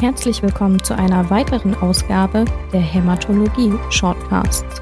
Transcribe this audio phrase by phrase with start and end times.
[0.00, 4.80] Herzlich willkommen zu einer weiteren Ausgabe der Hämatologie Shortcasts.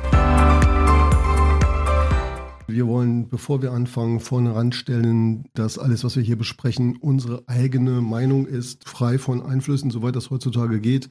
[2.69, 8.01] Wir wollen, bevor wir anfangen, vorne ranstellen, dass alles, was wir hier besprechen, unsere eigene
[8.01, 11.11] Meinung ist, frei von Einflüssen, soweit das heutzutage geht.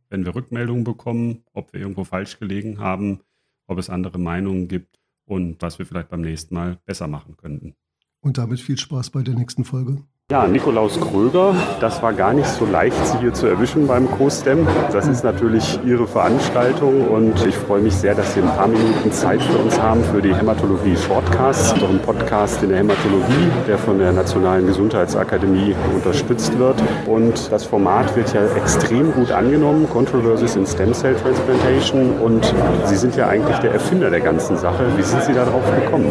[0.11, 3.21] wenn wir Rückmeldungen bekommen, ob wir irgendwo falsch gelegen haben,
[3.65, 7.75] ob es andere Meinungen gibt und was wir vielleicht beim nächsten Mal besser machen könnten.
[8.19, 10.03] Und damit viel Spaß bei der nächsten Folge.
[10.31, 14.65] Ja, Nikolaus Kröger, das war gar nicht so leicht, Sie hier zu erwischen beim Co-Stem.
[14.93, 19.11] Das ist natürlich Ihre Veranstaltung und ich freue mich sehr, dass Sie ein paar Minuten
[19.11, 23.99] Zeit für uns haben für die Hämatologie Shortcast, unseren Podcast in der Hämatologie, der von
[23.99, 26.81] der Nationalen Gesundheitsakademie unterstützt wird.
[27.07, 32.21] Und das Format wird ja extrem gut angenommen, Controversies in Stem Cell Transplantation.
[32.21, 34.85] Und Sie sind ja eigentlich der Erfinder der ganzen Sache.
[34.95, 36.09] Wie sind Sie darauf gekommen?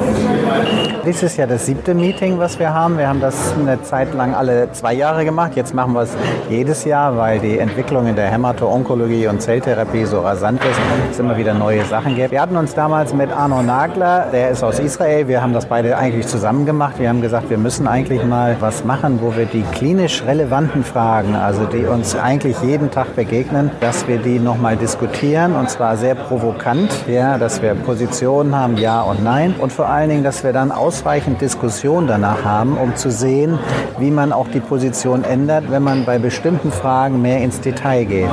[1.05, 2.99] Dies ist ja das siebte Meeting, was wir haben.
[2.99, 5.53] Wir haben das eine Zeit lang alle zwei Jahre gemacht.
[5.55, 6.15] Jetzt machen wir es
[6.51, 10.79] jedes Jahr, weil die Entwicklung in der Hämato-Onkologie und Zelltherapie so rasant ist,
[11.11, 12.33] es immer wieder neue Sachen gibt.
[12.33, 15.97] Wir hatten uns damals mit Arno Nagler, der ist aus Israel, wir haben das beide
[15.97, 16.99] eigentlich zusammen gemacht.
[16.99, 21.35] Wir haben gesagt, wir müssen eigentlich mal was machen, wo wir die klinisch relevanten Fragen,
[21.35, 26.15] also die uns eigentlich jeden Tag begegnen, dass wir die nochmal diskutieren und zwar sehr
[26.15, 30.53] provokant, ja, dass wir Positionen haben, ja und nein und vor allen Dingen, dass wir
[30.53, 33.61] dann ausreichend Diskussion danach haben, um zu sehen,
[34.01, 38.29] wie man auch die Position ändert, wenn man bei bestimmten Fragen mehr ins Detail geht.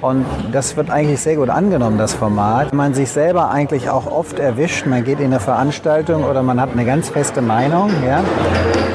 [0.00, 2.72] Und das wird eigentlich sehr gut angenommen, das Format.
[2.72, 4.86] Man sich selber eigentlich auch oft erwischt.
[4.86, 8.22] Man geht in eine Veranstaltung oder man hat eine ganz feste Meinung, ja.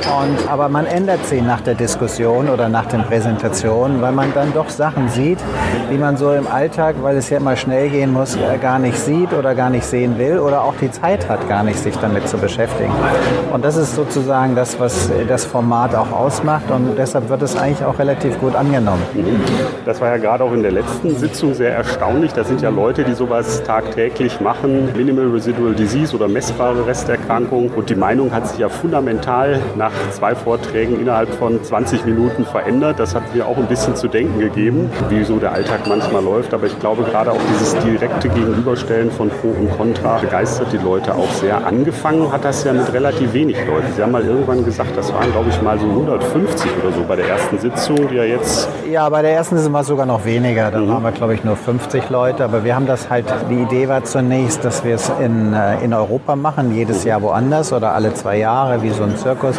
[0.07, 4.53] Und, aber man ändert sie nach der Diskussion oder nach den Präsentationen, weil man dann
[4.53, 5.39] doch Sachen sieht,
[5.91, 8.97] die man so im Alltag, weil es ja immer schnell gehen muss, äh, gar nicht
[8.97, 12.27] sieht oder gar nicht sehen will oder auch die Zeit hat, gar nicht sich damit
[12.27, 12.93] zu beschäftigen.
[13.51, 17.83] Und das ist sozusagen das, was das Format auch ausmacht und deshalb wird es eigentlich
[17.83, 19.03] auch relativ gut angenommen.
[19.85, 22.33] Das war ja gerade auch in der letzten Sitzung sehr erstaunlich.
[22.33, 27.89] Da sind ja Leute, die sowas tagtäglich machen, Minimal Residual Disease oder messbare Resterkrankung und
[27.89, 32.99] die Meinung hat sich ja fundamental nach zwei Vorträgen innerhalb von 20 Minuten verändert.
[32.99, 36.53] Das hat mir auch ein bisschen zu denken gegeben, wie so der Alltag manchmal läuft.
[36.53, 41.13] Aber ich glaube, gerade auch dieses direkte Gegenüberstellen von Pro und Contra begeistert die Leute
[41.13, 41.65] auch sehr.
[41.65, 43.87] Angefangen hat das ja mit relativ wenig Leuten.
[43.95, 47.15] Sie haben mal irgendwann gesagt, das waren, glaube ich, mal so 150 oder so bei
[47.15, 48.69] der ersten Sitzung, die ja jetzt...
[48.89, 50.71] Ja, bei der ersten Sitzung war es sogar noch weniger.
[50.71, 50.89] Da mhm.
[50.89, 52.43] waren wir, glaube ich, nur 50 Leute.
[52.43, 55.93] Aber wir haben das halt, die Idee war zunächst, dass wir es in, äh, in
[55.93, 59.55] Europa machen, jedes Jahr woanders oder alle zwei Jahre, wie so ein Zirkus.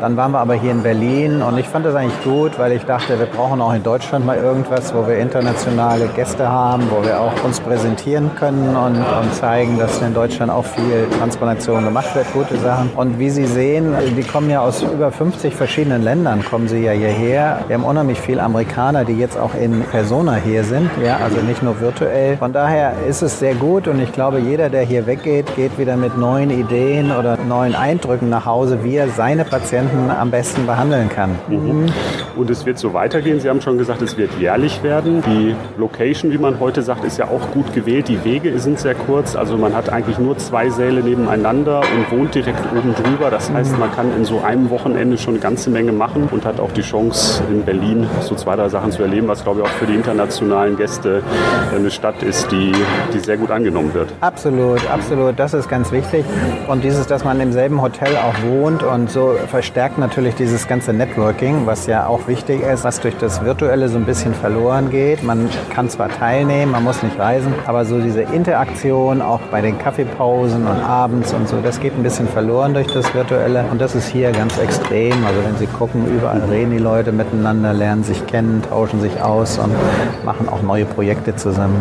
[0.00, 2.84] Dann waren wir aber hier in Berlin und ich fand das eigentlich gut, weil ich
[2.84, 7.20] dachte, wir brauchen auch in Deutschland mal irgendwas, wo wir internationale Gäste haben, wo wir
[7.20, 12.32] auch uns präsentieren können und, und zeigen, dass in Deutschland auch viel Transplantation gemacht wird,
[12.32, 12.90] gute Sachen.
[12.96, 16.92] Und wie Sie sehen, die kommen ja aus über 50 verschiedenen Ländern, kommen sie ja
[16.92, 17.60] hierher.
[17.66, 21.62] Wir haben unheimlich viele Amerikaner, die jetzt auch in Persona hier sind, ja, also nicht
[21.62, 22.36] nur virtuell.
[22.36, 25.96] Von daher ist es sehr gut und ich glaube, jeder, der hier weggeht, geht wieder
[25.96, 31.08] mit neuen Ideen oder neuen Eindrücken nach Hause, wie er seine Patienten am besten behandeln
[31.08, 31.30] kann.
[31.48, 31.86] Mhm.
[32.36, 33.40] Und es wird so weitergehen.
[33.40, 35.22] Sie haben schon gesagt, es wird jährlich werden.
[35.22, 38.08] Die Location, wie man heute sagt, ist ja auch gut gewählt.
[38.08, 39.36] Die Wege sind sehr kurz.
[39.36, 43.30] Also man hat eigentlich nur zwei Säle nebeneinander und wohnt direkt oben drüber.
[43.30, 46.60] Das heißt, man kann in so einem Wochenende schon eine ganze Menge machen und hat
[46.60, 49.72] auch die Chance, in Berlin so zwei, drei Sachen zu erleben, was glaube ich auch
[49.72, 51.22] für die internationalen Gäste
[51.74, 52.72] eine Stadt ist, die,
[53.12, 54.12] die sehr gut angenommen wird.
[54.20, 55.38] Absolut, absolut.
[55.38, 56.24] Das ist ganz wichtig.
[56.68, 60.92] Und dieses, dass man im selben Hotel auch wohnt und so verstärkt natürlich dieses ganze
[60.92, 65.22] Networking, was ja auch wichtig ist, was durch das Virtuelle so ein bisschen verloren geht.
[65.22, 69.78] Man kann zwar teilnehmen, man muss nicht reisen, aber so diese Interaktion auch bei den
[69.78, 73.64] Kaffeepausen und abends und so, das geht ein bisschen verloren durch das Virtuelle.
[73.70, 75.12] Und das ist hier ganz extrem.
[75.24, 79.58] Also wenn Sie gucken, überall reden die Leute miteinander, lernen sich kennen, tauschen sich aus
[79.58, 79.72] und
[80.24, 81.80] machen auch neue Projekte zusammen.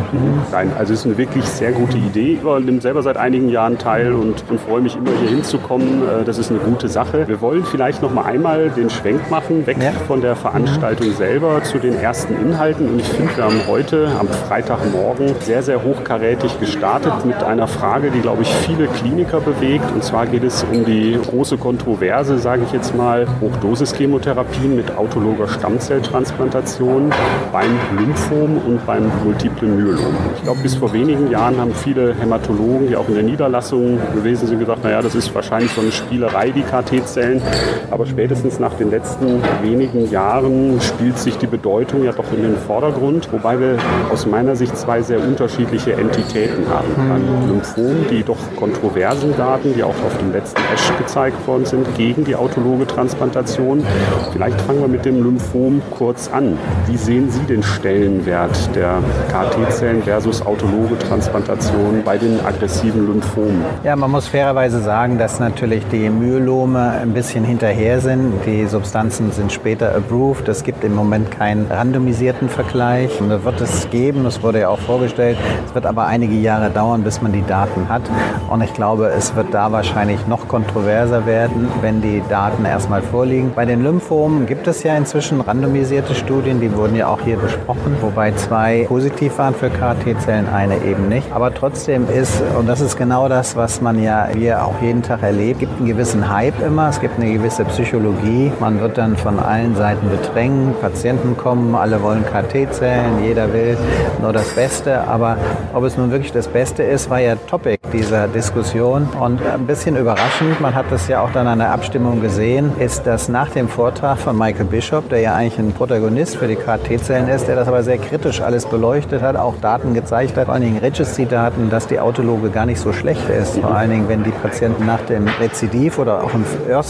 [0.51, 2.33] Nein, also es ist eine wirklich sehr gute Idee.
[2.33, 6.03] Ich nehme selber seit einigen Jahren teil und, freue mich immer hier hinzukommen.
[6.03, 7.27] Äh, das ist eine gute Sache.
[7.27, 9.91] Wir wollen vielleicht noch mal einmal den Schwenk machen, weg ja.
[10.07, 11.15] von der Veranstaltung mhm.
[11.15, 12.89] selber zu den ersten Inhalten.
[12.89, 18.11] Und ich finde, wir haben heute am Freitagmorgen sehr, sehr hochkarätig gestartet mit einer Frage,
[18.11, 19.85] die, glaube ich, viele Kliniker bewegt.
[19.93, 25.47] Und zwar geht es um die große Kontroverse, sage ich jetzt mal, Hochdosischemotherapien mit autologer
[25.47, 27.11] Stammzelltransplantation
[27.51, 30.15] beim Lymphom und beim multiplen Myelom.
[30.35, 34.47] Ich glaube, bis vor wenigen Jahren haben viele Hämatologen, die auch in der Niederlassung gewesen
[34.47, 37.41] sind, gesagt, naja, das ist wahrscheinlich so eine Spielerei, die KT-Zellen.
[37.89, 42.55] Aber spätestens nach den letzten wenigen Jahren spielt sich die Bedeutung ja doch in den
[42.55, 43.77] Vordergrund, wobei wir
[44.11, 46.87] aus meiner Sicht zwei sehr unterschiedliche Entitäten haben.
[46.95, 51.95] Beim Lymphom, die doch kontroversen Daten, die auch auf dem letzten ESH gezeigt worden sind,
[51.97, 53.83] gegen die autologe Transplantation.
[54.31, 56.57] Vielleicht fangen wir mit dem Lymphom kurz an.
[56.87, 58.99] Wie sehen Sie den Stellenwert der
[59.29, 63.63] KT-Zellen versus autologe Transplantation bei den aggressiven Lymphomen?
[63.83, 68.33] Ja, man muss fairerweise sagen, dass natürlich die Myelome ein bisschen hinterher sind.
[68.45, 70.47] Die Substanzen sind später approved.
[70.47, 73.11] Es gibt im Moment keinen randomisierten Vergleich.
[73.19, 75.37] Da wird es geben, das wurde ja auch vorgestellt.
[75.65, 78.03] Es wird aber einige Jahre dauern, bis man die Daten hat.
[78.49, 83.51] Und ich glaube, es wird da wahrscheinlich noch kontroverser werden, wenn die Daten erstmal vorliegen.
[83.55, 87.95] Bei den Lymphomen gibt es ja inzwischen randomisierte Studien, die wurden ja auch hier besprochen,
[88.01, 91.31] wobei zwei positiv waren für KT-Zellen, eine eben nicht.
[91.33, 95.23] Aber trotzdem ist, und das ist genau das, was man ja hier auch jeden Tag
[95.23, 98.51] erlebt, gibt einen gewissen Hype immer, es gibt eine gewisse Psychologie.
[98.59, 103.77] Man wird dann von allen Seiten bedrängt, Patienten kommen, alle wollen KT-Zellen, jeder will
[104.21, 105.01] nur das Beste.
[105.07, 105.37] Aber
[105.73, 109.07] ob es nun wirklich das Beste ist, war ja Topic dieser Diskussion.
[109.19, 113.05] Und ein bisschen überraschend, man hat das ja auch dann an der Abstimmung gesehen, ist,
[113.07, 117.27] dass nach dem Vortrag von Michael Bishop, der ja eigentlich ein Protagonist für die KT-Zellen
[117.29, 120.63] ist, der das aber sehr kritisch alles beleuchtet hat, auch Daten gezeigt hat, vor allen
[120.63, 123.59] Dingen Registry-Daten, dass die Autologe gar nicht so schlecht ist.
[123.59, 126.45] Vor allen Dingen, wenn die Patienten nach dem Rezidiv oder auch im,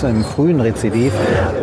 [0.09, 1.13] im frühen Rezidiv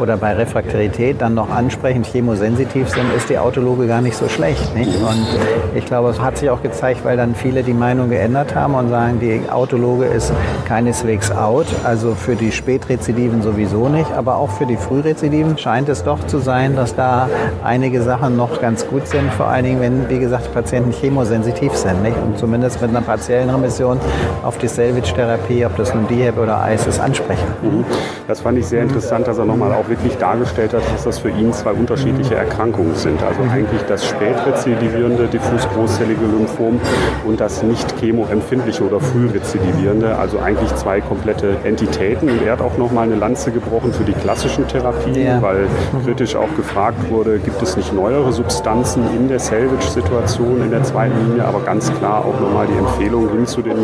[0.00, 4.74] oder bei Refraktarität dann noch ansprechend chemosensitiv sind, ist die Autologe gar nicht so schlecht.
[4.74, 4.94] Nicht?
[4.96, 5.26] Und
[5.74, 8.88] ich glaube, es hat sich auch gezeigt, weil dann viele die Meinung geändert haben und
[8.88, 10.32] sagen, die Autologe ist
[10.66, 16.04] keineswegs out, also für die Spätrezidiven sowieso nicht, aber auch für die Frührezidiven scheint es
[16.04, 17.28] doch zu sein, dass da
[17.64, 22.02] einige Sachen noch ganz gut sind, vor allen Dingen, wenn, wie gesagt, Patienten chemosensitiv sind
[22.02, 22.16] nicht?
[22.16, 23.98] und zumindest mit einer partiellen Remission
[24.42, 27.46] auf die Salvage-Therapie, ob das nun DIEP oder ICE ansprechen.
[27.62, 27.84] Mhm.
[28.26, 31.30] Das fand ich sehr interessant, dass er nochmal auch wirklich dargestellt hat, dass das für
[31.30, 33.22] ihn zwei unterschiedliche Erkrankungen sind.
[33.22, 33.50] Also mhm.
[33.50, 36.80] eigentlich das spätrezidivierende diffus großzellige Lymphom
[37.26, 42.28] und das nicht chemoempfindliche oder frührezidivierende, also eigentlich zwei komplette Entitäten.
[42.30, 45.42] Und er hat auch nochmal eine Lanze gebrochen für die klassischen Therapien, ja.
[45.42, 46.04] weil mhm.
[46.04, 51.16] kritisch auch gefragt wurde, gibt es nicht neuere Substanzen in der Salvage-Situation in der zweiten
[51.28, 53.76] Linie, aber ganz klar auch nochmal die Empfehlung hin zu den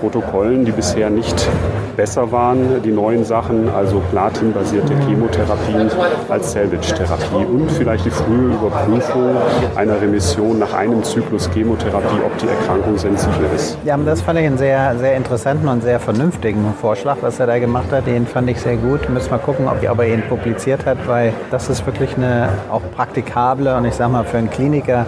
[0.00, 1.48] Protokollen, die bisher nicht
[1.96, 5.90] besser waren, die neuen Sachen, also platinbasierte Chemotherapien
[6.28, 9.36] als Salvage-Therapie und vielleicht die frühe Überprüfung
[9.74, 13.78] einer Remission nach einem Zyklus Chemotherapie, ob die Erkrankung sensibel ist.
[13.84, 17.58] Ja, das fand ich einen sehr, sehr interessanten und sehr vernünftigen Vorschlag, was er da
[17.58, 18.06] gemacht hat.
[18.06, 19.08] Den fand ich sehr gut.
[19.08, 23.74] Müssen wir gucken, ob, er ihn publiziert hat, weil das ist wirklich eine auch praktikable
[23.76, 25.06] und ich sage mal für einen Kliniker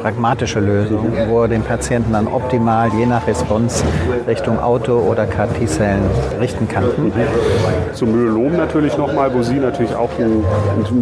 [0.00, 3.84] pragmatische Lösung, wo er den Patienten dann optimal je nach Response
[4.26, 6.02] Richtung Auto oder KT-Zellen
[6.38, 6.84] richten kann.
[7.94, 10.44] Zum Myelom natürlich nochmal, wo Sie natürlich auch in,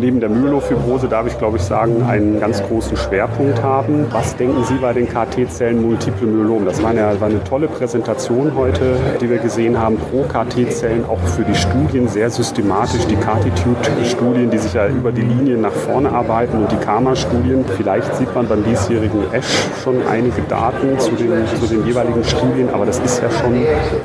[0.01, 4.07] neben der Myelofibrose, darf ich glaube ich sagen, einen ganz großen Schwerpunkt haben.
[4.11, 6.65] Was denken Sie bei den KT-Zellen Multiple Myelom?
[6.65, 11.21] Das war eine, war eine tolle Präsentation heute, die wir gesehen haben, pro KT-Zellen, auch
[11.21, 16.11] für die Studien sehr systematisch, die Cartitude-Studien, die sich ja über die Linien nach vorne
[16.11, 17.65] arbeiten und die Karma-Studien.
[17.77, 22.69] Vielleicht sieht man beim diesjährigen ESH schon einige Daten zu den, zu den jeweiligen Studien,
[22.73, 23.55] aber das ist ja schon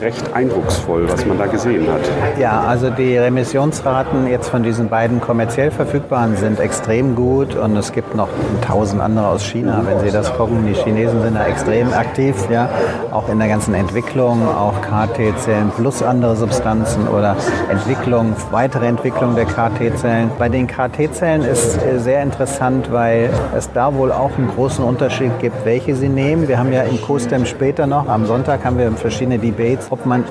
[0.01, 2.01] recht eindrucksvoll, was man da gesehen hat.
[2.39, 7.91] Ja, also die Remissionsraten jetzt von diesen beiden kommerziell verfügbaren sind extrem gut und es
[7.91, 8.29] gibt noch
[8.65, 10.65] tausend andere aus China, wenn Sie das gucken.
[10.67, 12.67] Die Chinesen sind da extrem aktiv, ja,
[13.11, 17.35] auch in der ganzen Entwicklung, auch KT-Zellen plus andere Substanzen oder
[17.69, 20.31] Entwicklung, weitere Entwicklung der KT-Zellen.
[20.39, 25.63] Bei den KT-Zellen ist sehr interessant, weil es da wohl auch einen großen Unterschied gibt,
[25.63, 26.47] welche sie nehmen.
[26.47, 30.25] Wir haben ja im CoSTEM später noch, am Sonntag haben wir verschiedene Debates, ob man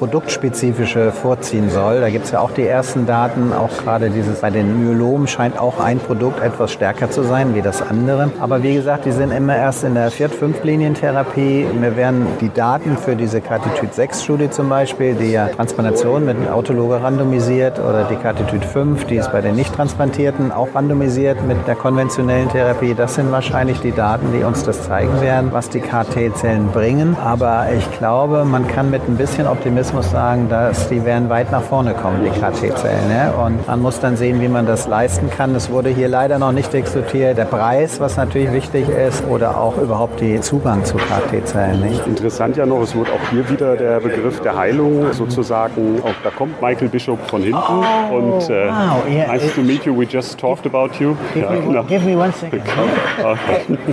[0.72, 2.00] produktspezifische vorziehen soll.
[2.00, 5.58] Da gibt es ja auch die ersten Daten, auch gerade dieses bei den Myelomen scheint
[5.58, 8.30] auch ein Produkt etwas stärker zu sein wie das andere.
[8.40, 11.66] Aber wie gesagt, die sind immer erst in der Viert-, Fünf-Linientherapie.
[11.80, 17.78] Wir werden die Daten für diese Cartitude-6-Studie zum Beispiel, die ja Transplantation mit Autologe randomisiert
[17.78, 22.94] oder die Cartitude 5, die ist bei den Nicht-Transplantierten auch randomisiert mit der konventionellen Therapie.
[22.94, 27.16] Das sind wahrscheinlich die Daten, die uns das zeigen werden, was die KT-Zellen bringen.
[27.22, 31.62] Aber ich glaube, man kann mit ein bisschen Optimismus sagen, dass die werden weit nach
[31.62, 33.10] vorne kommen, die KT-Zellen.
[33.10, 33.30] Ja?
[33.44, 35.54] Und man muss dann sehen, wie man das leisten kann.
[35.54, 37.36] Es wurde hier leider noch nicht diskutiert.
[37.36, 41.84] Der Preis, was natürlich wichtig ist, oder auch überhaupt die Zugang zu KT-Zellen.
[42.06, 46.30] Interessant ja noch, es wird auch hier wieder der Begriff der Heilung sozusagen, auch da
[46.30, 50.04] kommt Michael Bishop von hinten oh, und äh, wow, yeah, nice to meet you, we
[50.04, 51.16] just talked about you.
[51.34, 51.82] Give, ja, me, genau.
[51.84, 52.62] give me one second.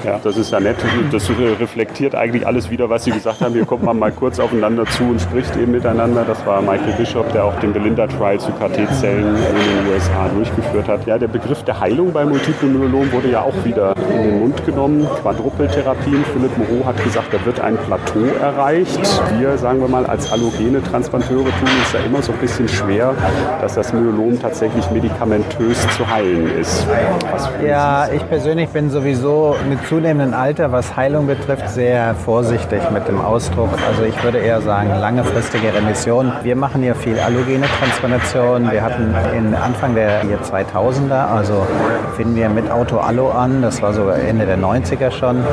[0.04, 0.78] ja, das ist ja nett,
[1.12, 3.54] das reflektiert eigentlich alles wieder, was Sie gesagt haben.
[3.54, 6.24] Hier kommt man mal kurz aufeinander zu und spricht eben miteinander.
[6.26, 11.06] Das war Michael Bishop, der auch den Belinda-Trial zu KT-Zellen in den USA durchgeführt hat.
[11.06, 14.66] Ja, der Begriff der Heilung bei Multiple Myelom wurde ja auch wieder in den Mund
[14.66, 15.08] genommen.
[15.22, 16.26] Quadrupeltherapien.
[16.34, 19.00] Philipp Moreau hat gesagt, da wird ein Plateau erreicht.
[19.38, 23.14] Wir, sagen wir mal, als allogene Transplanteure tun uns ja immer so ein bisschen schwer,
[23.62, 26.88] dass das Myelom tatsächlich medikamentös zu heilen ist.
[27.64, 33.22] ja, ich persönlich bin sowieso mit zunehmendem Alter, was Heilung betrifft, sehr vorsichtig mit dem
[33.22, 33.70] Ausdruck.
[33.88, 36.39] Also ich würde eher sagen, langfristige Remission.
[36.42, 38.72] Wir machen ja viel allogene Transplantation.
[38.72, 41.68] Wir hatten in Anfang der 2000er, also
[42.16, 45.44] finden wir mit Auto-Allo an, das war sogar Ende der 90er schon,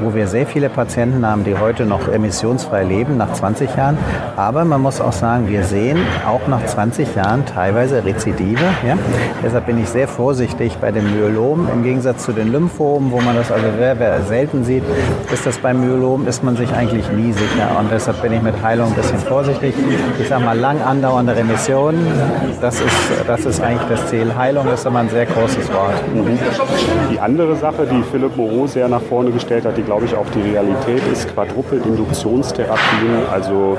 [0.00, 3.98] wo wir sehr viele Patienten haben, die heute noch emissionsfrei leben, nach 20 Jahren.
[4.36, 8.64] Aber man muss auch sagen, wir sehen auch nach 20 Jahren teilweise Rezidive.
[8.86, 8.96] Ja?
[9.42, 11.68] Deshalb bin ich sehr vorsichtig bei dem Myelom.
[11.72, 14.84] Im Gegensatz zu den Lymphomen, wo man das also sehr, sehr selten sieht,
[15.32, 17.76] ist das beim Myelom, ist man sich eigentlich nie sicher.
[17.78, 19.74] Und deshalb bin ich mit Heilung ein bisschen vorsichtig.
[20.20, 21.94] Ich sage mal, lang andauernde Remission,
[22.60, 24.34] das ist, das ist eigentlich das Ziel.
[24.36, 25.94] Heilung ist immer ein sehr großes Wort.
[26.14, 26.38] Mhm.
[27.10, 30.26] Die andere Sache, die Philipp Moreau sehr nach vorne gestellt hat, die glaube ich auch
[30.34, 33.78] die Realität ist, Quadrupel-Induktionstherapien, also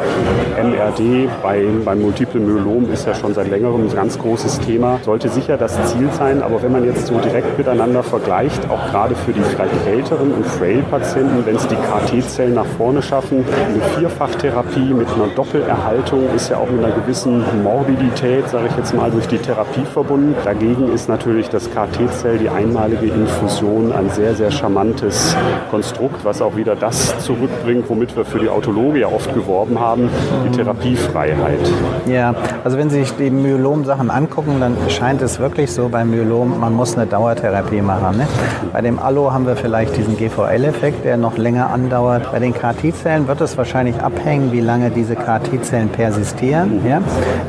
[0.59, 4.99] MRD bei, beim Multiple Myelom ist ja schon seit längerem ein ganz großes Thema.
[5.03, 9.13] Sollte sicher das Ziel sein, aber wenn man jetzt so direkt miteinander vergleicht, auch gerade
[9.13, 14.93] für die vielleicht älteren und Frail-Patienten, wenn es die KT-Zellen nach vorne schaffen, eine Vierfachtherapie
[14.93, 19.27] mit einer Doppelerhaltung ist ja auch mit einer gewissen Morbidität, sage ich jetzt mal, durch
[19.27, 20.35] die Therapie verbunden.
[20.43, 25.35] Dagegen ist natürlich das KT-Zell, die einmalige Infusion, ein sehr, sehr charmantes
[25.69, 30.09] Konstrukt, was auch wieder das zurückbringt, womit wir für die Autologie ja oft geworben haben,
[30.45, 31.59] die Therapiefreiheit.
[32.05, 36.59] Ja, also wenn Sie sich die Myelom-Sachen angucken, dann scheint es wirklich so beim Myelom,
[36.59, 38.17] man muss eine Dauertherapie machen.
[38.17, 38.27] Ne?
[38.71, 42.31] Bei dem Allo haben wir vielleicht diesen GVL-Effekt, der noch länger andauert.
[42.31, 46.36] Bei den KT-Zellen wird es wahrscheinlich abhängen, wie lange diese KT-Zellen persistieren.
[46.41, 47.01] Ja?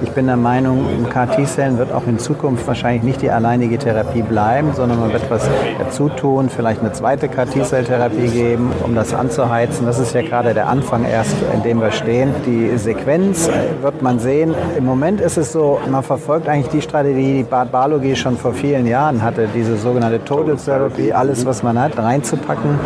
[0.02, 4.72] Ich bin der Meinung, KT-Zellen wird auch in Zukunft wahrscheinlich nicht die alleinige Therapie bleiben,
[4.74, 9.86] sondern man wird was dazu tun, vielleicht eine zweite KT-Zelltherapie geben, um das anzuheizen.
[9.86, 12.34] Das ist ja gerade der Anfang erst, in dem wir stehen.
[12.46, 13.50] Die Sequenz
[13.82, 14.54] wird man sehen.
[14.76, 18.52] Im Moment ist es so, man verfolgt eigentlich die Strategie, die Bart Balogi schon vor
[18.52, 22.78] vielen Jahren hatte, diese sogenannte Total Therapy, alles, was man hat, reinzupacken.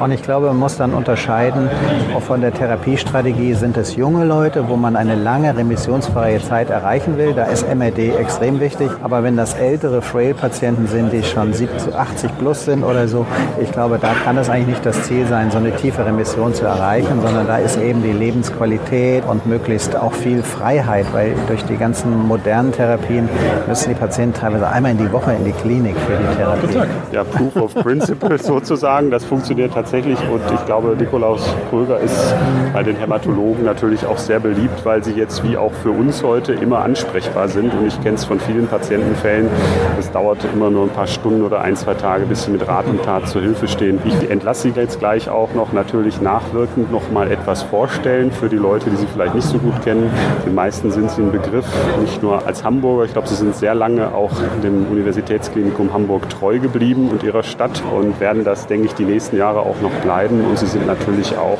[0.00, 1.68] Und ich glaube, man muss dann unterscheiden,
[2.14, 7.18] auch von der Therapiestrategie sind es junge Leute, wo man eine lange remissionsfreie Zeit erreichen
[7.18, 7.34] will.
[7.34, 8.90] Da ist MRD extrem wichtig.
[9.02, 13.26] Aber wenn das ältere Frail-Patienten sind, die schon 70, 80 plus sind oder so,
[13.60, 16.64] ich glaube, da kann es eigentlich nicht das Ziel sein, so eine tiefe Remission zu
[16.64, 21.76] erreichen, sondern da ist eben die Lebensqualität und möglichst auch viel Freiheit, weil durch die
[21.76, 23.28] ganzen modernen Therapien
[23.68, 26.88] müssen die Patienten teilweise einmal in die Woche in die Klinik für die Therapie.
[27.12, 32.34] Ja, Proof of Principle sozusagen, das funktioniert tatsächlich und ich glaube, Nikolaus Kröger ist
[32.72, 36.52] bei den Hämatologen natürlich auch sehr beliebt, weil sie jetzt wie auch für uns heute
[36.52, 39.48] immer ansprechbar sind und ich kenne es von vielen Patientenfällen,
[39.98, 42.86] es dauert immer nur ein paar Stunden oder ein, zwei Tage, bis sie mit Rat
[42.86, 43.98] und Tat zur Hilfe stehen.
[44.04, 48.56] Ich entlasse Sie jetzt gleich auch noch natürlich nachwirkend noch mal etwas vorstellen für die
[48.56, 50.10] Leute, die Sie vielleicht nicht so gut kennen.
[50.44, 51.66] Den meisten sind Sie ein Begriff,
[52.00, 53.04] nicht nur als Hamburger.
[53.04, 57.82] Ich glaube, Sie sind sehr lange auch dem Universitätsklinikum Hamburg treu geblieben und Ihrer Stadt
[57.94, 60.44] und werden das, denke ich, die nächsten Jahre auch noch bleiben.
[60.44, 61.58] Und Sie sind natürlich auch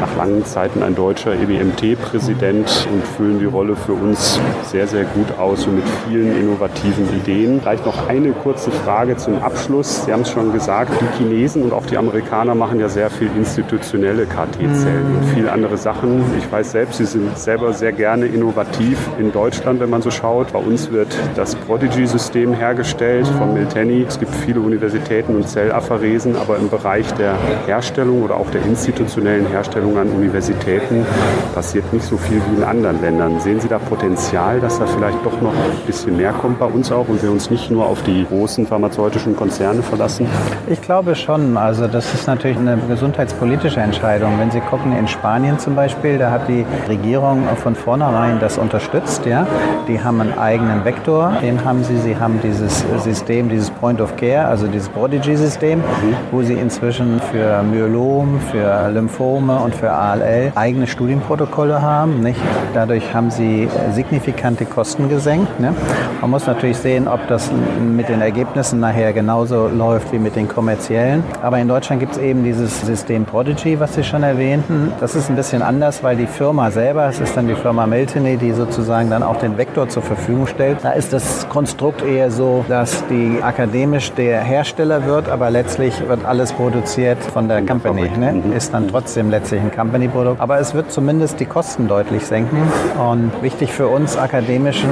[0.00, 5.38] nach langen Zeiten ein deutscher EBMT-Präsident und füllen die Rolle für uns sehr, sehr gut
[5.38, 7.60] aus und mit vielen innovativen Ideen.
[7.60, 10.04] Vielleicht noch eine kurze Frage zum Abschluss.
[10.04, 13.30] Sie haben es schon gesagt, die Chinesen und auch die Amerikaner machen ja sehr viel
[13.36, 16.24] institutionelle KT-Zellen und viele andere Sachen.
[16.38, 20.52] Ich weiß selbst, sie sind selber sehr gerne innovativ in Deutschland, wenn man so schaut.
[20.52, 24.04] Bei uns wird das Prodigy-System hergestellt von Miltenny.
[24.08, 29.46] Es gibt viele Universitäten und Zellapharesen, aber im Bereich der Herstellung oder auch der institutionellen
[29.46, 31.06] Herstellung an Universitäten
[31.54, 33.40] passiert nicht so viel wie in anderen Ländern.
[33.40, 36.90] Sehen Sie da Potenzial, dass da vielleicht doch noch ein bisschen mehr kommt bei uns
[36.92, 40.26] auch und wir uns nicht nur auf die großen pharmazeutischen Konzerne verlassen?
[40.66, 41.56] Ich glaube schon.
[41.56, 44.38] Also das ist natürlich eine gesundheitspolitische Entscheidung.
[44.38, 49.26] Wenn Sie gucken in Spanien zum Beispiel, da hat die Regierung von vornherein das unterstützt.
[49.26, 49.46] Ja?
[49.88, 51.96] Die haben einen eigenen Vektor, den haben sie.
[51.98, 55.82] Sie haben dieses System, dieses Point of Care, also dieses Prodigy-System,
[56.30, 62.20] wo sie inzwischen für Myelom, für Lymphome und für ALL eigene Studienprotokolle haben.
[62.20, 62.40] Nicht?
[62.84, 65.58] Dadurch haben sie signifikante Kosten gesenkt.
[65.58, 65.72] Ne?
[66.20, 67.50] Man muss natürlich sehen, ob das
[67.80, 71.24] mit den Ergebnissen nachher genauso läuft wie mit den kommerziellen.
[71.40, 74.92] Aber in Deutschland gibt es eben dieses System Prodigy, was Sie schon erwähnten.
[75.00, 78.36] Das ist ein bisschen anders, weil die Firma selber, es ist dann die Firma Meltene,
[78.36, 80.80] die sozusagen dann auch den Vektor zur Verfügung stellt.
[80.82, 86.22] Da ist das Konstrukt eher so, dass die akademisch der Hersteller wird, aber letztlich wird
[86.26, 88.10] alles produziert von der Company.
[88.18, 88.42] Ne?
[88.44, 88.52] Mhm.
[88.52, 90.38] Ist dann trotzdem letztlich ein Company-Produkt.
[90.38, 92.73] Aber es wird zumindest die Kosten deutlich senken.
[92.98, 94.88] Und wichtig für uns akademischen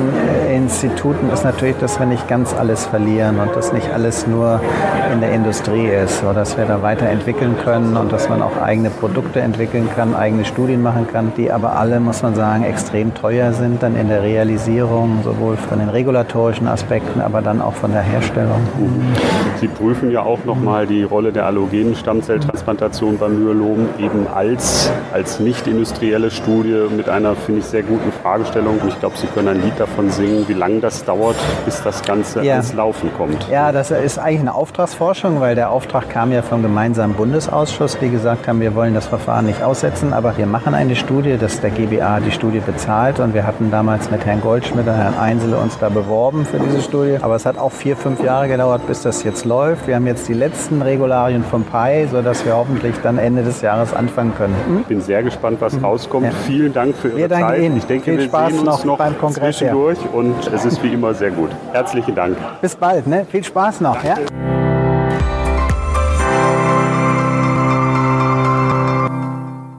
[0.51, 4.61] Instituten ist natürlich, dass wir nicht ganz alles verlieren und dass nicht alles nur
[5.13, 8.91] in der Industrie ist, so dass wir da weiterentwickeln können und dass man auch eigene
[8.91, 13.53] Produkte entwickeln kann, eigene Studien machen kann, die aber alle, muss man sagen, extrem teuer
[13.53, 18.03] sind dann in der Realisierung, sowohl von den regulatorischen Aspekten, aber dann auch von der
[18.03, 18.61] Herstellung.
[19.61, 25.39] Sie prüfen ja auch nochmal die Rolle der allogenen Stammzelltransplantation beim Myelom eben als, als
[25.39, 28.79] nicht industrielle Studie mit einer, finde ich, sehr guten Fragestellung.
[28.79, 32.03] Und ich glaube, Sie können ein Lied davon singen, wie lange das dauert, bis das
[32.03, 32.57] Ganze ja.
[32.57, 33.49] ins Laufen kommt.
[33.51, 38.11] Ja, das ist eigentlich eine Auftragsforschung, weil der Auftrag kam ja vom gemeinsamen Bundesausschuss, die
[38.11, 41.71] gesagt haben, wir wollen das Verfahren nicht aussetzen, aber wir machen eine Studie, dass der
[41.71, 45.79] GBA die Studie bezahlt und wir hatten damals mit Herrn Goldschmidt und Herrn Einsele uns
[45.79, 47.17] da beworben für diese Studie.
[47.23, 49.87] Aber es hat auch vier, fünf Jahre gedauert, bis das jetzt läuft.
[49.87, 53.95] Wir haben jetzt die letzten Regularien vom PI, sodass wir hoffentlich dann Ende des Jahres
[53.95, 54.55] anfangen können.
[54.83, 55.87] Ich bin sehr gespannt, was mhm.
[55.87, 56.27] rauskommt.
[56.27, 56.33] Ja.
[56.45, 57.62] Vielen Dank für Ihre wir Zeit.
[57.63, 57.77] Ihnen.
[57.77, 60.11] Ich denke, Viel wir Spaß sehen uns noch, beim Kongress zwischendurch ja.
[60.11, 61.51] und es ist wie immer sehr gut.
[61.73, 62.37] Herzlichen Dank.
[62.61, 63.07] Bis bald.
[63.07, 63.27] Ne?
[63.31, 64.03] Viel Spaß noch.
[64.03, 64.17] Ja?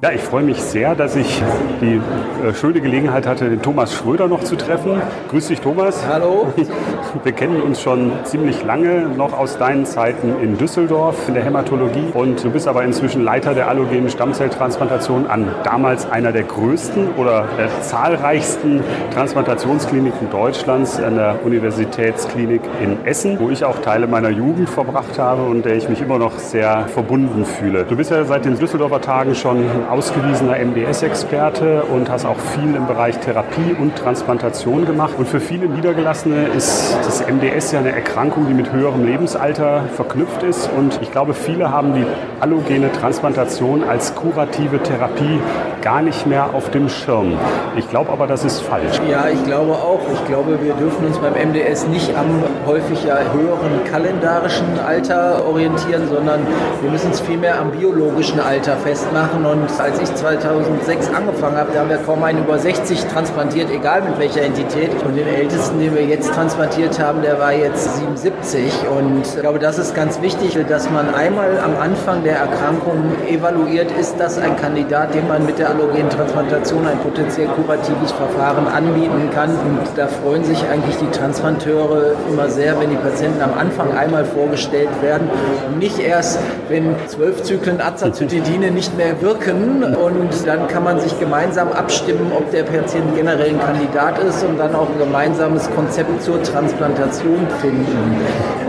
[0.03, 1.41] Ja, ich freue mich sehr, dass ich
[1.79, 2.01] die
[2.45, 5.01] äh, schöne Gelegenheit hatte, den Thomas Schröder noch zu treffen.
[5.29, 6.05] Grüß dich, Thomas.
[6.05, 6.47] Hallo.
[7.23, 12.11] Wir kennen uns schon ziemlich lange, noch aus deinen Zeiten in Düsseldorf in der Hämatologie.
[12.13, 17.47] Und du bist aber inzwischen Leiter der allogenen Stammzelltransplantation an damals einer der größten oder
[17.57, 18.83] der zahlreichsten
[19.13, 25.43] Transplantationskliniken Deutschlands an der Universitätsklinik in Essen, wo ich auch Teile meiner Jugend verbracht habe
[25.43, 27.85] und der ich mich immer noch sehr verbunden fühle.
[27.85, 32.87] Du bist ja seit den Düsseldorfer Tagen schon ausgewiesener MDS-Experte und hast auch viel im
[32.87, 35.13] Bereich Therapie und Transplantation gemacht.
[35.19, 40.41] Und für viele Niedergelassene ist das MDS ja eine Erkrankung, die mit höherem Lebensalter verknüpft
[40.41, 40.67] ist.
[40.75, 42.05] Und ich glaube, viele haben die
[42.39, 45.39] allogene Transplantation als kurative Therapie
[45.83, 47.33] gar nicht mehr auf dem Schirm.
[47.75, 49.01] Ich glaube aber, das ist falsch.
[49.09, 49.99] Ja, ich glaube auch.
[50.13, 56.07] Ich glaube, wir dürfen uns beim MDS nicht am häufig ja höheren kalendarischen Alter orientieren,
[56.07, 56.47] sondern
[56.81, 59.45] wir müssen es vielmehr am biologischen Alter festmachen.
[59.45, 64.03] Und als ich 2006 angefangen habe, da haben wir kaum einen über 60 transplantiert, egal
[64.03, 64.91] mit welcher Entität.
[65.03, 68.71] Und den ältesten, den wir jetzt transplantiert haben, der war jetzt 77.
[68.89, 73.91] Und ich glaube, das ist ganz wichtig, dass man einmal am Anfang der Erkrankung evaluiert,
[73.99, 79.29] ist das ein Kandidat, den man mit der allogenen Transplantation ein potenziell kuratives Verfahren anbieten
[79.33, 79.49] kann.
[79.49, 84.25] Und da freuen sich eigentlich die Transplanteure immer sehr, wenn die Patienten am Anfang einmal
[84.25, 85.29] vorgestellt werden
[85.67, 91.19] und nicht erst, wenn zwölf Zyklen Azacitidine nicht mehr wirken, und dann kann man sich
[91.19, 96.21] gemeinsam abstimmen, ob der Patient generell ein Kandidat ist und dann auch ein gemeinsames Konzept
[96.21, 98.17] zur Transplantation finden.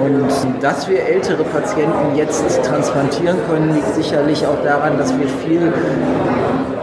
[0.03, 5.73] Und dass wir ältere Patienten jetzt transplantieren können, liegt sicherlich auch daran, dass wir viel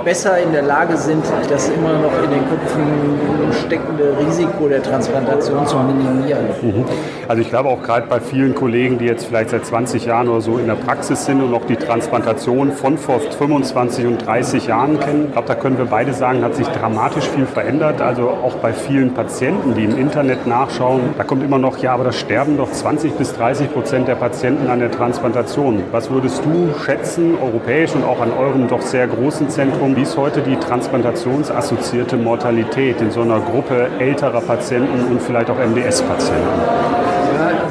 [0.03, 5.65] besser in der Lage sind, das immer noch in den Köpfen steckende Risiko der Transplantation
[5.65, 6.45] zu minimieren.
[6.61, 6.85] Mhm.
[7.27, 10.41] Also ich glaube auch gerade bei vielen Kollegen, die jetzt vielleicht seit 20 Jahren oder
[10.41, 14.99] so in der Praxis sind und noch die Transplantation von vor 25 und 30 Jahren
[14.99, 18.01] kennen, ich glaube, da können wir beide sagen, hat sich dramatisch viel verändert.
[18.01, 22.03] Also auch bei vielen Patienten, die im Internet nachschauen, da kommt immer noch, ja, aber
[22.03, 25.83] da sterben doch 20 bis 30 Prozent der Patienten an der Transplantation.
[25.91, 30.17] Was würdest du schätzen, europäisch und auch an eurem doch sehr großen Zentrum, wie ist
[30.17, 37.10] heute die transplantationsassoziierte Mortalität in so einer Gruppe älterer Patienten und vielleicht auch MDS-Patienten?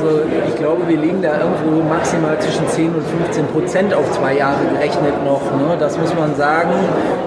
[0.00, 4.34] Also ich glaube, wir liegen da irgendwo maximal zwischen 10 und 15 Prozent auf zwei
[4.34, 5.42] Jahre gerechnet noch.
[5.58, 5.76] Ne?
[5.78, 6.72] Das muss man sagen.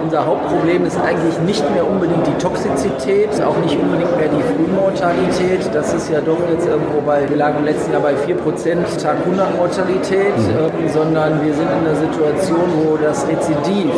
[0.03, 5.69] Unser Hauptproblem ist eigentlich nicht mehr unbedingt die Toxizität, auch nicht unbedingt mehr die Frühmortalität.
[5.71, 8.85] Das ist ja doch jetzt irgendwo bei, wir lagen im letzten Jahr bei 4 Prozent
[9.01, 10.85] Tag 100 Mortalität, mhm.
[10.85, 13.93] äh, sondern wir sind in einer Situation, wo das Rezidiv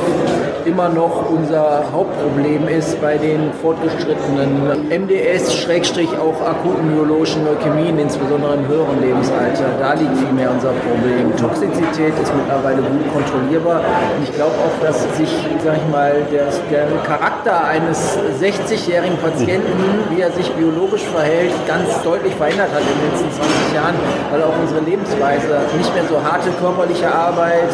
[0.66, 8.58] immer noch unser Hauptproblem ist bei den fortgeschrittenen MDS, Schrägstrich auch akuten myologischen Leukämien, insbesondere
[8.68, 9.66] höheren Lebensalter.
[9.80, 11.36] Da liegt vielmehr unser Problem.
[11.38, 13.82] Toxizität ist mittlerweile gut kontrollierbar
[14.16, 15.30] und ich glaube auch, dass sich,
[15.64, 22.02] sag ich mal, der, der Charakter eines 60-jährigen Patienten, wie er sich biologisch verhält, ganz
[22.04, 23.96] deutlich verändert hat in den letzten 20 Jahren,
[24.32, 27.72] weil auch unsere Lebensweise nicht mehr so harte körperliche Arbeit,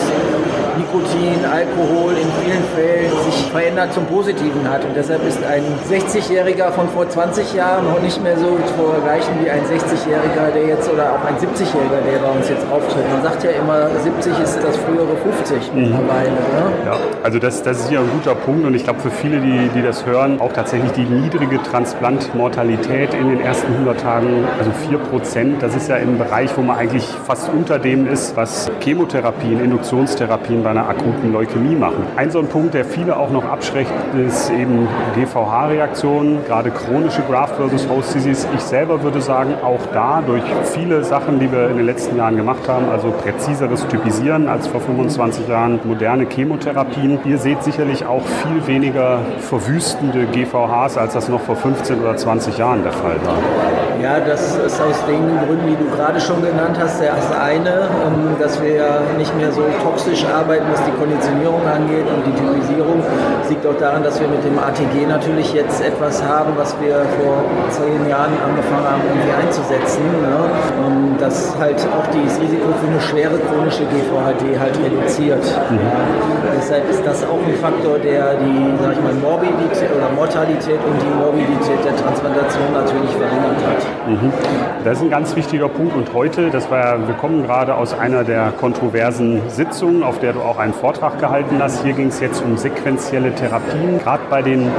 [0.78, 4.84] Nikotin, Alkohol in vielen Fällen sich verändert zum Positiven hat.
[4.86, 9.34] Und deshalb ist ein 60-Jähriger von vor 20 Jahren noch nicht mehr so zu vergleichen
[9.44, 13.04] wie ein 60-Jähriger, der jetzt oder auch ein 70-Jähriger, der bei uns jetzt auftritt.
[13.12, 15.82] Man sagt ja immer, 70 ist das frühere 50 mhm.
[15.82, 16.30] mittlerweile.
[16.30, 16.64] Ne?
[16.86, 19.70] Ja, also das, das ist hier ein guter Punkt und ich glaube für viele, die,
[19.76, 24.98] die das hören, auch tatsächlich die niedrige Transplantmortalität in den ersten 100 Tagen, also 4
[24.98, 29.64] Prozent, das ist ja im Bereich, wo man eigentlich fast unter dem ist, was Chemotherapien,
[29.64, 32.06] Induktionstherapien bei einer akuten Leukämie machen.
[32.16, 33.92] Ein so ein Punkt, der viele auch noch abschreckt,
[34.26, 38.48] ist eben GVH-Reaktionen, gerade chronische Graft versus Host Disease.
[38.56, 40.44] Ich selber würde sagen, auch da durch
[40.74, 44.82] viele Sachen, die wir in den letzten Jahren gemacht haben, also präziseres Typisieren als vor
[44.82, 47.20] 25 Jahren, moderne Chemotherapien.
[47.26, 52.58] Ihr seht sicherlich auch viel weniger verwüstende GVHs, als das noch vor 15 oder 20
[52.58, 53.38] Jahren der Fall war.
[54.02, 57.02] Ja, das ist aus den Gründen, die du gerade schon genannt hast.
[57.02, 62.04] Das eine, ähm, dass wir ja nicht mehr so toxisch arbeiten, was die Konditionierung angeht
[62.04, 63.00] und die Typisierung.
[63.42, 67.06] Das liegt auch daran, dass wir mit dem ATG natürlich jetzt etwas haben, was wir
[67.22, 70.04] vor zehn Jahren angefangen haben, irgendwie einzusetzen.
[70.22, 71.16] Ne?
[71.20, 75.44] Das halt auch das Risiko für eine schwere chronische GVHD halt reduziert.
[75.70, 75.80] Mhm.
[76.58, 81.02] Deshalb ist das auch ein Faktor, der die, sag ich mal, Morbidität oder Mortalität und
[81.02, 84.08] die Morbidität der Transplantation natürlich verringert hat.
[84.08, 84.34] Mhm.
[84.84, 85.96] Das ist ein ganz wichtiger Punkt.
[85.96, 90.41] Und heute, das war, wir kommen gerade aus einer der kontroversen Sitzungen, auf der du
[90.42, 91.84] auch einen Vortrag gehalten hast.
[91.84, 94.72] Hier ging es jetzt um sequenzielle Therapien, gerade bei den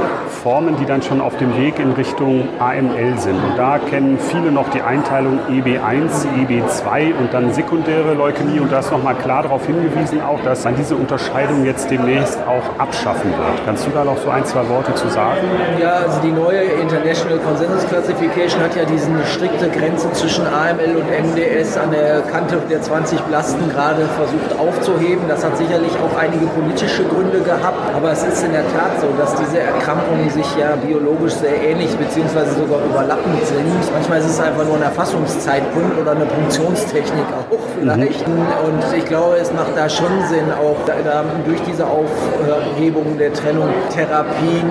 [0.43, 3.35] Formen, die dann schon auf dem Weg in Richtung AML sind.
[3.35, 8.59] Und da kennen viele noch die Einteilung EB1, EB2 und dann sekundäre Leukämie.
[8.59, 12.79] Und da ist nochmal klar darauf hingewiesen, auch, dass man diese Unterscheidung jetzt demnächst auch
[12.79, 13.65] abschaffen wird.
[13.65, 15.39] Kannst du da noch so ein, zwei Worte zu sagen?
[15.79, 20.95] Ja, also die neue International Consensus Classification hat ja diesen eine strikte Grenze zwischen AML
[20.95, 25.27] und MDS an der Kante der 20 Blasten gerade versucht aufzuheben.
[25.27, 29.07] Das hat sicherlich auch einige politische Gründe gehabt, aber es ist in der Tat so,
[29.17, 32.49] dass diese Erkrankungen sich ja biologisch sehr ähnlich bzw.
[32.57, 33.93] sogar überlappend sind.
[33.93, 38.27] Manchmal ist es einfach nur ein Erfassungszeitpunkt oder eine Punktionstechnik auch vielleicht.
[38.27, 38.47] Mhm.
[38.65, 43.69] Und ich glaube, es macht da schon Sinn, auch da, durch diese Aufhebung der Trennung
[43.93, 44.69] Therapien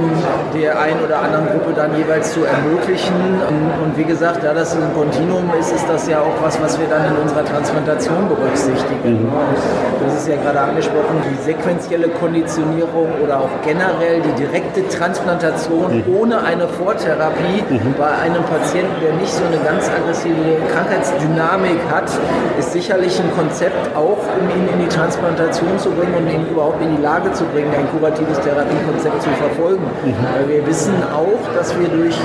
[0.55, 3.15] der einen oder anderen Gruppe dann jeweils zu ermöglichen.
[3.83, 6.87] Und wie gesagt, da das ein Kontinuum ist, ist das ja auch was, was wir
[6.89, 9.25] dann in unserer Transplantation berücksichtigen.
[9.25, 9.33] Mhm.
[10.05, 16.17] Das ist ja gerade angesprochen, die sequentielle Konditionierung oder auch generell die direkte Transplantation mhm.
[16.17, 17.95] ohne eine Vortherapie mhm.
[17.99, 22.11] bei einem Patienten, der nicht so eine ganz aggressive Krankheitsdynamik hat,
[22.59, 26.81] ist sicherlich ein Konzept auch, um ihn in die Transplantation zu bringen und ihn überhaupt
[26.83, 29.85] in die Lage zu bringen, ein kuratives Therapiekonzept zu verfolgen.
[30.05, 30.15] Mhm.
[30.35, 32.17] Weil wir wissen auch, dass wir durch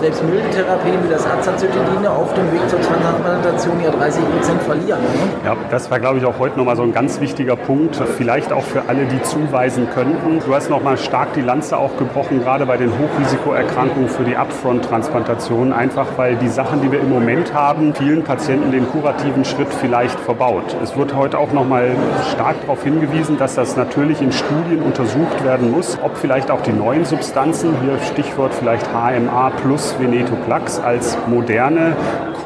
[0.00, 5.00] selbst milde Therapien wie das Azacitidine auf dem Weg zur Transplantation ja 30 Prozent verlieren.
[5.00, 5.28] Ne?
[5.44, 7.75] Ja, das war, glaube ich, auch heute nochmal so ein ganz wichtiger Punkt,
[8.16, 10.40] vielleicht auch für alle, die zuweisen könnten.
[10.44, 15.72] Du hast nochmal stark die Lanze auch gebrochen, gerade bei den Hochrisikoerkrankungen für die Upfront-Transplantation,
[15.72, 20.18] einfach weil die Sachen, die wir im Moment haben, vielen Patienten den kurativen Schritt vielleicht
[20.20, 20.76] verbaut.
[20.82, 21.90] Es wird heute auch nochmal
[22.32, 26.72] stark darauf hingewiesen, dass das natürlich in Studien untersucht werden muss, ob vielleicht auch die
[26.72, 31.96] neuen Substanzen, hier Stichwort vielleicht HMA plus Venetoclax als moderne,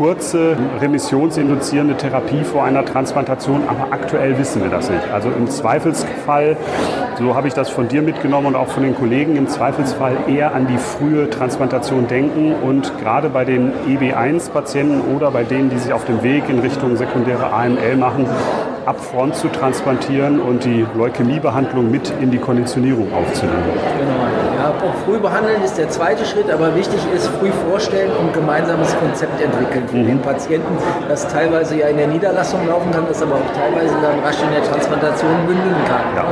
[0.01, 5.07] kurze, remissionsinduzierende Therapie vor einer Transplantation, aber aktuell wissen wir das nicht.
[5.13, 6.57] Also im Zweifelsfall,
[7.19, 10.55] so habe ich das von dir mitgenommen und auch von den Kollegen, im Zweifelsfall eher
[10.55, 15.93] an die frühe Transplantation denken und gerade bei den EB1-Patienten oder bei denen, die sich
[15.93, 18.25] auf dem Weg in Richtung sekundäre AML machen,
[18.87, 23.63] upfront zu transplantieren und die Leukämiebehandlung mit in die Konditionierung aufzunehmen.
[23.99, 24.21] Genau.
[24.61, 24.75] Ja,
[25.07, 29.89] früh behandeln ist der zweite Schritt, aber wichtig ist früh vorstellen und gemeinsames Konzept entwickeln
[29.89, 30.07] für mhm.
[30.07, 30.77] den Patienten,
[31.09, 34.51] das teilweise ja in der Niederlassung laufen kann, das aber auch teilweise dann rasch in
[34.51, 36.03] der Transplantation mündigen kann.
[36.15, 36.25] Ja.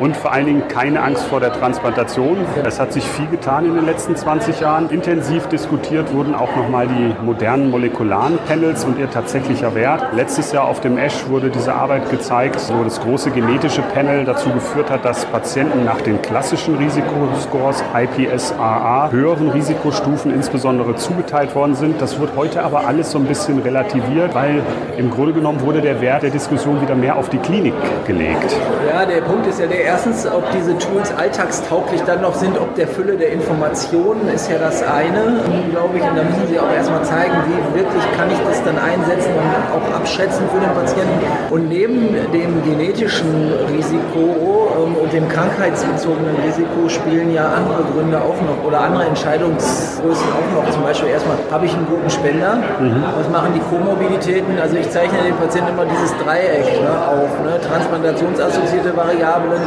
[0.00, 2.38] Und vor allen Dingen keine Angst vor der Transplantation.
[2.64, 4.90] Es hat sich viel getan in den letzten 20 Jahren.
[4.90, 10.12] Intensiv diskutiert wurden auch nochmal die modernen molekularen Panels und ihr tatsächlicher Wert.
[10.14, 14.50] Letztes Jahr auf dem ESH wurde diese Arbeit gezeigt, wo das große genetische Panel dazu
[14.50, 21.74] geführt hat, dass Patienten nach den klassischen Risikoscores Scores IPSAA höheren Risikostufen insbesondere zugeteilt worden
[21.74, 22.00] sind.
[22.00, 24.62] Das wird heute aber alles so ein bisschen relativiert, weil
[24.96, 27.74] im Grunde genommen wurde der Wert der Diskussion wieder mehr auf die Klinik
[28.06, 28.56] gelegt.
[28.88, 32.76] Ja, der Punkt ist ja der erstens, ob diese Tools alltagstauglich dann noch sind, ob
[32.76, 35.40] der Fülle der Informationen ist ja das eine,
[35.72, 36.04] glaube ich.
[36.04, 39.76] Und da müssen Sie auch erstmal zeigen, wie wirklich kann ich das dann einsetzen und
[39.76, 41.26] auch abschätzen für den Patienten.
[41.50, 48.36] Und neben dem genetischen Risiko ähm, und dem krankheitsbezogenen Risiko spielen ja andere Gründe auch
[48.44, 50.70] noch oder andere Entscheidungsgrößen auch noch.
[50.70, 52.56] Zum Beispiel erstmal, habe ich einen guten Spender?
[52.78, 53.02] Mhm.
[53.16, 54.58] Was machen die Komorbiditäten?
[54.60, 57.30] Also ich zeichne den Patienten immer dieses Dreieck ne, auf.
[57.44, 57.60] Ne?
[57.60, 59.62] Transplantationsassoziierte Variablen,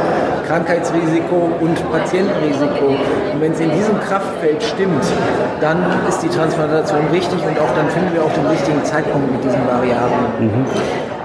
[0.46, 2.86] Krankheitsrisiko und Patientenrisiko.
[3.32, 5.04] Und wenn es in diesem Kraftfeld stimmt,
[5.60, 9.42] dann ist die Transplantation richtig und auch dann finden wir auch den richtigen Zeitpunkt mit
[9.42, 10.30] diesen Variablen.
[10.38, 10.66] Mhm.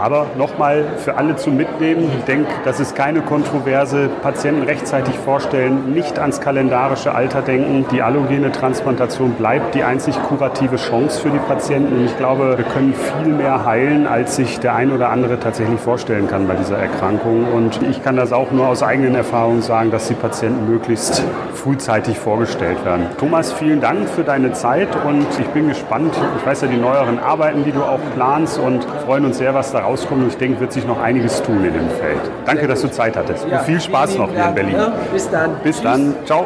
[0.01, 4.09] Aber nochmal für alle zum Mitnehmen, ich denke, das ist keine Kontroverse.
[4.23, 7.85] Patienten rechtzeitig vorstellen, nicht ans kalendarische Alter denken.
[7.91, 11.99] Die allogene Transplantation bleibt die einzig kurative Chance für die Patienten.
[11.99, 15.79] Und ich glaube, wir können viel mehr heilen, als sich der ein oder andere tatsächlich
[15.79, 17.45] vorstellen kann bei dieser Erkrankung.
[17.53, 22.17] Und ich kann das auch nur aus eigenen Erfahrungen sagen, dass die Patienten möglichst frühzeitig
[22.17, 23.05] vorgestellt werden.
[23.19, 26.15] Thomas, vielen Dank für deine Zeit und ich bin gespannt.
[26.39, 29.71] Ich weiß ja die neueren Arbeiten, die du auch planst und freuen uns sehr, was
[29.71, 30.27] daraus rauskommen.
[30.27, 32.19] ich denke, wird sich noch einiges tun in dem Feld.
[32.45, 33.47] Danke, dass du Zeit hattest.
[33.47, 34.77] Ja, und viel Spaß noch hier in Berlin.
[35.11, 35.51] Bis dann.
[35.63, 35.83] Bis Tschüss.
[35.83, 36.15] dann.
[36.25, 36.45] Ciao.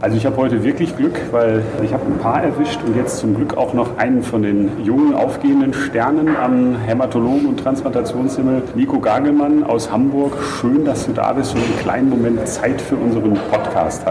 [0.00, 3.34] Also ich habe heute wirklich Glück, weil ich habe ein paar erwischt und jetzt zum
[3.34, 9.64] Glück auch noch einen von den jungen aufgehenden Sternen am Hämatologen- und Transplantationshimmel, Nico Gagelmann
[9.64, 10.36] aus Hamburg.
[10.60, 14.04] Schön, dass du da bist und einen kleinen Moment Zeit für unseren Podcast hast.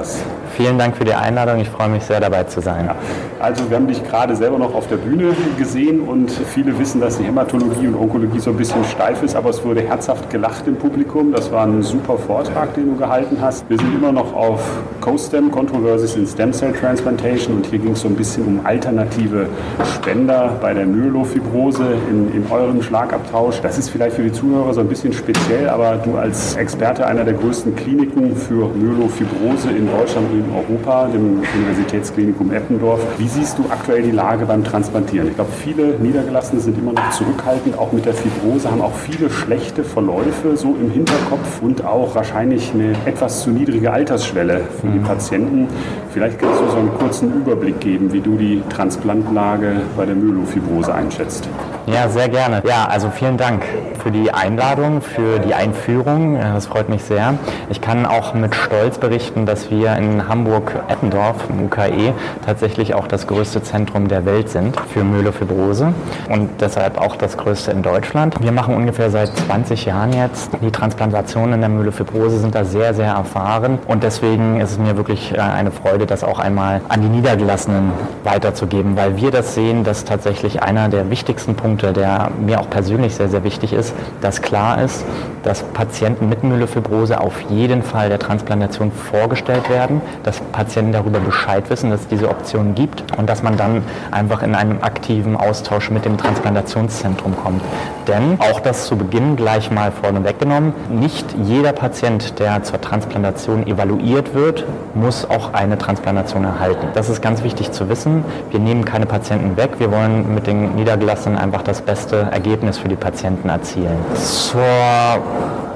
[0.55, 1.59] Vielen Dank für die Einladung.
[1.59, 2.85] Ich freue mich sehr dabei zu sein.
[2.85, 2.95] Ja,
[3.39, 7.17] also wir haben dich gerade selber noch auf der Bühne gesehen und viele wissen, dass
[7.17, 10.75] die Hämatologie und Onkologie so ein bisschen steif ist, aber es wurde herzhaft gelacht im
[10.75, 11.31] Publikum.
[11.31, 13.67] Das war ein super Vortrag, den du gehalten hast.
[13.69, 14.61] Wir sind immer noch auf
[15.01, 19.47] CoSTEM, Controversies in Stem Cell Transplantation und hier ging es so ein bisschen um alternative
[19.95, 23.61] Spender bei der Myelofibrose in, in eurem Schlagabtausch.
[23.61, 27.23] Das ist vielleicht für die Zuhörer so ein bisschen speziell, aber du als Experte einer
[27.23, 33.57] der größten Kliniken für Myelofibrose in Deutschland und in Europa, dem Universitätsklinikum Eppendorf, wie siehst
[33.57, 35.27] du aktuell die Lage beim Transplantieren?
[35.27, 39.29] Ich glaube, viele Niedergelassene sind immer noch zurückhaltend, auch mit der Fibrose, haben auch viele
[39.29, 44.99] schlechte Verläufe so im Hinterkopf und auch wahrscheinlich eine etwas zu niedrige Altersschwelle für die
[44.99, 45.03] mhm.
[45.03, 45.67] Patienten.
[46.11, 50.93] Vielleicht kannst du so einen kurzen Überblick geben, wie du die Transplantlage bei der Myelofibrose
[50.93, 51.47] einschätzt.
[51.85, 52.63] Ja, sehr gerne.
[52.65, 53.63] Ja, also vielen Dank
[54.01, 56.39] für die Einladung, für die Einführung.
[56.39, 57.35] Das freut mich sehr.
[57.69, 62.13] Ich kann auch mit Stolz berichten, dass wir in Hamburg-Eppendorf im UKE
[62.45, 65.93] tatsächlich auch das größte Zentrum der Welt sind für Myelofibrose
[66.29, 68.35] und deshalb auch das größte in Deutschland.
[68.41, 72.93] Wir machen ungefähr seit 20 Jahren jetzt die Transplantationen in der Myelofibrose, sind da sehr,
[72.93, 77.01] sehr erfahren und deswegen ist es mir wirklich ein eine Freude, das auch einmal an
[77.01, 77.91] die Niedergelassenen
[78.23, 83.15] weiterzugeben, weil wir das sehen, dass tatsächlich einer der wichtigsten Punkte, der mir auch persönlich
[83.15, 85.05] sehr, sehr wichtig ist, dass klar ist,
[85.43, 91.69] dass Patienten mit Myelofibrose auf jeden Fall der Transplantation vorgestellt werden, dass Patienten darüber Bescheid
[91.69, 95.91] wissen, dass es diese Option gibt und dass man dann einfach in einem aktiven Austausch
[95.91, 97.61] mit dem Transplantationszentrum kommt.
[98.07, 103.65] Denn auch das zu Beginn gleich mal vorne weggenommen, nicht jeder Patient, der zur Transplantation
[103.67, 106.87] evaluiert wird, muss auch eine Transplantation erhalten.
[106.93, 108.25] Das ist ganz wichtig zu wissen.
[108.51, 109.71] Wir nehmen keine Patienten weg.
[109.79, 113.97] Wir wollen mit den Niedergelassenen einfach das beste Ergebnis für die Patienten erzielen.
[114.15, 114.63] Zur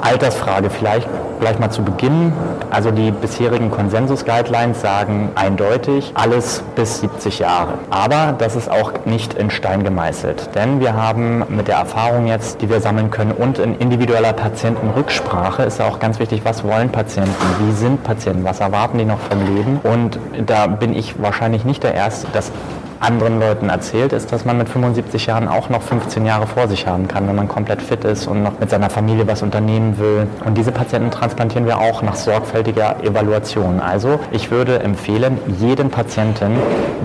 [0.02, 1.08] Altersfrage vielleicht
[1.40, 2.34] gleich mal zu Beginn.
[2.70, 7.74] Also die bisherigen Konsensus-Guidelines sagen eindeutig alles bis 70 Jahre.
[7.90, 10.56] Aber das ist auch nicht in Stein gemeißelt.
[10.56, 15.64] Denn wir haben mit der Erfahrung jetzt, die wir sammeln können und in individueller Patientenrücksprache
[15.64, 19.56] ist auch ganz wichtig, was wollen Patienten, wie sind Patienten, was erwarten die noch vom
[19.56, 19.80] Leben.
[19.84, 22.52] Und da bin ich wahrscheinlich nicht der Erste, dass
[23.00, 26.88] anderen Leuten erzählt, ist, dass man mit 75 Jahren auch noch 15 Jahre vor sich
[26.88, 30.28] haben kann, wenn man komplett fit ist und noch mit seiner Familie was unternehmen will.
[30.46, 33.80] Und diese Patienten transplantieren wir auch nach sorgfältiger Evaluation.
[33.80, 36.58] Also ich würde empfehlen, jeden Patienten,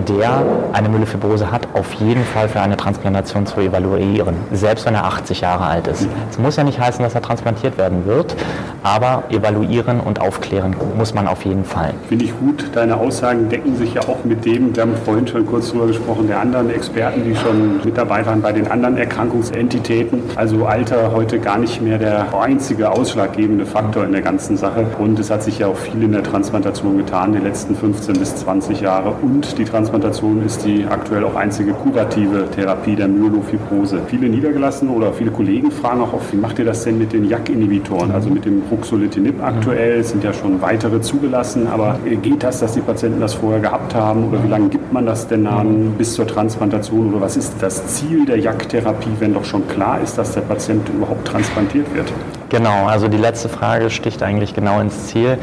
[0.09, 5.05] der eine Myelofibrose hat, auf jeden Fall für eine Transplantation zu evaluieren, selbst wenn er
[5.05, 6.07] 80 Jahre alt ist.
[6.31, 8.35] Es muss ja nicht heißen, dass er transplantiert werden wird,
[8.83, 11.94] aber evaluieren und aufklären muss man auf jeden Fall.
[12.09, 12.70] Finde ich gut.
[12.74, 16.26] Deine Aussagen decken sich ja auch mit dem, wir haben vorhin schon kurz drüber gesprochen,
[16.28, 20.22] der anderen Experten, die schon mit dabei waren bei den anderen Erkrankungsentitäten.
[20.36, 24.86] Also Alter heute gar nicht mehr der einzige ausschlaggebende Faktor in der ganzen Sache.
[24.98, 28.36] Und es hat sich ja auch viel in der Transplantation getan, die letzten 15 bis
[28.36, 29.14] 20 Jahre.
[29.22, 34.00] Und die Transplantation ist die aktuell auch einzige kurative Therapie der Myelofibrose.
[34.06, 37.28] Viele Niedergelassene oder viele Kollegen fragen auch oft, wie macht ihr das denn mit den
[37.28, 40.00] JAK-Inhibitoren, also mit dem Ruxolitinib aktuell?
[40.00, 43.94] Es sind ja schon weitere zugelassen, aber geht das, dass die Patienten das vorher gehabt
[43.94, 45.71] haben oder wie lange gibt man das denn an?
[45.98, 50.16] Bis zur Transplantation oder was ist das Ziel der JAK-Therapie, wenn doch schon klar ist,
[50.18, 52.12] dass der Patient überhaupt transplantiert wird?
[52.48, 55.38] Genau, also die letzte Frage sticht eigentlich genau ins Ziel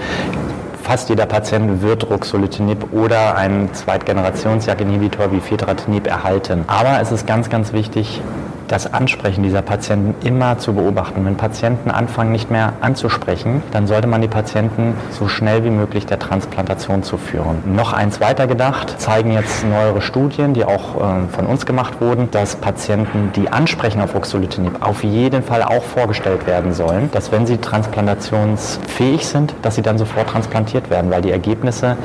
[0.90, 6.64] fast jeder Patient wird Ruxolitinib oder ein Zweitgenerations-JAK-Inhibitor wie Fedratinib erhalten.
[6.66, 8.24] Aber es ist ganz, ganz wichtig,
[8.70, 11.26] das Ansprechen dieser Patienten immer zu beobachten.
[11.26, 16.06] Wenn Patienten anfangen, nicht mehr anzusprechen, dann sollte man die Patienten so schnell wie möglich
[16.06, 17.64] der Transplantation zuführen.
[17.66, 22.30] Noch eins weiter gedacht, zeigen jetzt neuere Studien, die auch äh, von uns gemacht wurden,
[22.32, 27.48] dass Patienten, die ansprechen auf Ruxolitinib, auf jeden Fall auch vorgestellt werden sollen, dass wenn
[27.48, 31.98] sie transplantationsfähig sind, dass sie dann sofort transplantiert werden, weil die Ergebnisse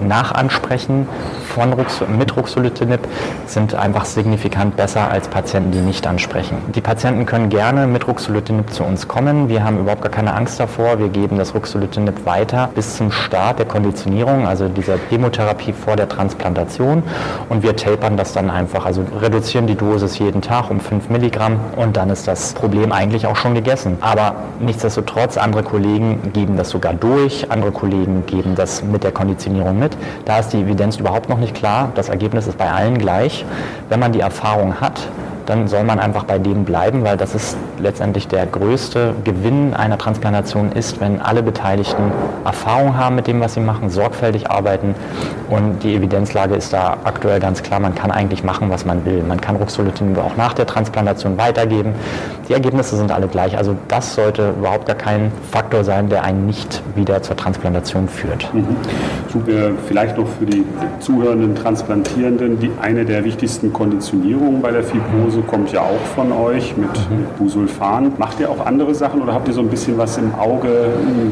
[0.00, 1.08] nach Ansprechen
[1.48, 3.00] von Rux mit Ruxolitinib
[3.46, 6.58] sind einfach signifikant besser als Patienten, die nicht ansprechen.
[6.74, 9.48] Die Patienten können gerne mit Ruxolitinib zu uns kommen.
[9.48, 10.98] Wir haben überhaupt gar keine Angst davor.
[10.98, 16.08] Wir geben das Ruxolitinib weiter bis zum Start der Konditionierung, also dieser Chemotherapie vor der
[16.08, 17.02] Transplantation.
[17.48, 21.58] Und wir tapern das dann einfach, also reduzieren die Dosis jeden Tag um 5 Milligramm
[21.76, 23.96] und dann ist das Problem eigentlich auch schon gegessen.
[24.02, 29.78] Aber nichtsdestotrotz, andere Kollegen geben das sogar durch, andere Kollegen geben das mit der Konditionierung
[29.78, 29.96] mit.
[30.26, 31.92] Da ist die Evidenz überhaupt noch nicht nicht klar.
[31.94, 33.44] Das Ergebnis ist bei allen gleich.
[33.88, 35.00] Wenn man die Erfahrung hat,
[35.46, 39.98] dann soll man einfach bei dem bleiben, weil das ist letztendlich der größte Gewinn einer
[39.98, 42.12] Transplantation ist, wenn alle Beteiligten
[42.44, 44.94] Erfahrung haben mit dem, was sie machen, sorgfältig arbeiten
[45.48, 49.22] und die Evidenzlage ist da aktuell ganz klar, man kann eigentlich machen, was man will.
[49.22, 51.94] Man kann Ruxolitinib auch nach der Transplantation weitergeben.
[52.48, 56.46] Die Ergebnisse sind alle gleich, also das sollte überhaupt gar kein Faktor sein, der einen
[56.46, 58.52] nicht wieder zur Transplantation führt.
[58.52, 58.76] Mhm.
[59.32, 60.64] Super, vielleicht noch für die
[61.00, 66.32] zuhörenden Transplantierenden, die eine der wichtigsten Konditionierungen bei der Fibrose Hause kommt ja auch von
[66.32, 67.18] euch mit, mhm.
[67.18, 68.12] mit Busulfan.
[68.18, 70.88] Macht ihr auch andere Sachen oder habt ihr so ein bisschen was im Auge?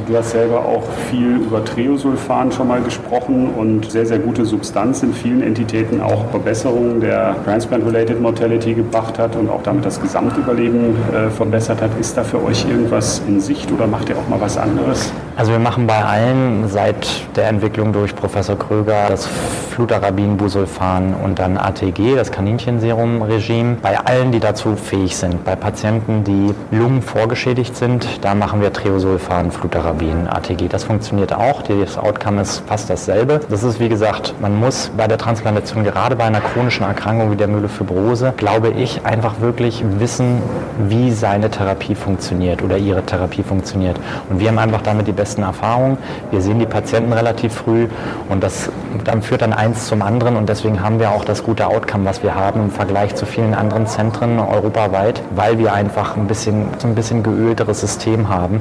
[0.06, 5.02] Du hast selber auch viel über Treosulfan schon mal gesprochen und sehr, sehr gute Substanz
[5.02, 10.96] in vielen Entitäten auch Verbesserungen der Transplant-Related Mortality gebracht hat und auch damit das Gesamtüberleben
[11.12, 11.90] äh, verbessert hat.
[11.98, 15.12] Ist da für euch irgendwas in Sicht oder macht ihr auch mal was anderes?
[15.36, 21.40] Also wir machen bei allen seit der Entwicklung durch Professor Kröger das Flutarabin, Busulfan und
[21.40, 23.78] dann ATG, das Kaninchenserum-Regime.
[23.82, 25.44] Bei allen, die dazu fähig sind.
[25.44, 30.68] Bei Patienten, die Lungen vorgeschädigt sind, da machen wir Treosulfan, Flutarabin, ATG.
[30.68, 31.62] Das funktioniert auch.
[31.62, 33.40] Das Outcome ist fast dasselbe.
[33.50, 37.36] Das ist wie gesagt, man muss bei der Transplantation, gerade bei einer chronischen Erkrankung wie
[37.36, 40.40] der Myelofibrose, glaube ich, einfach wirklich wissen,
[40.88, 43.98] wie seine Therapie funktioniert oder ihre Therapie funktioniert.
[44.30, 45.96] Und wir haben einfach damit die besten Erfahrungen.
[46.30, 47.88] Wir sehen die Patienten relativ früh
[48.28, 48.68] und das
[49.04, 52.22] dann führt dann eins zum anderen und deswegen haben wir auch das gute Outcome, was
[52.22, 56.94] wir haben im Vergleich zu vielen anderen Zentren europaweit, weil wir einfach ein bisschen, ein
[56.94, 58.60] bisschen geölteres System haben,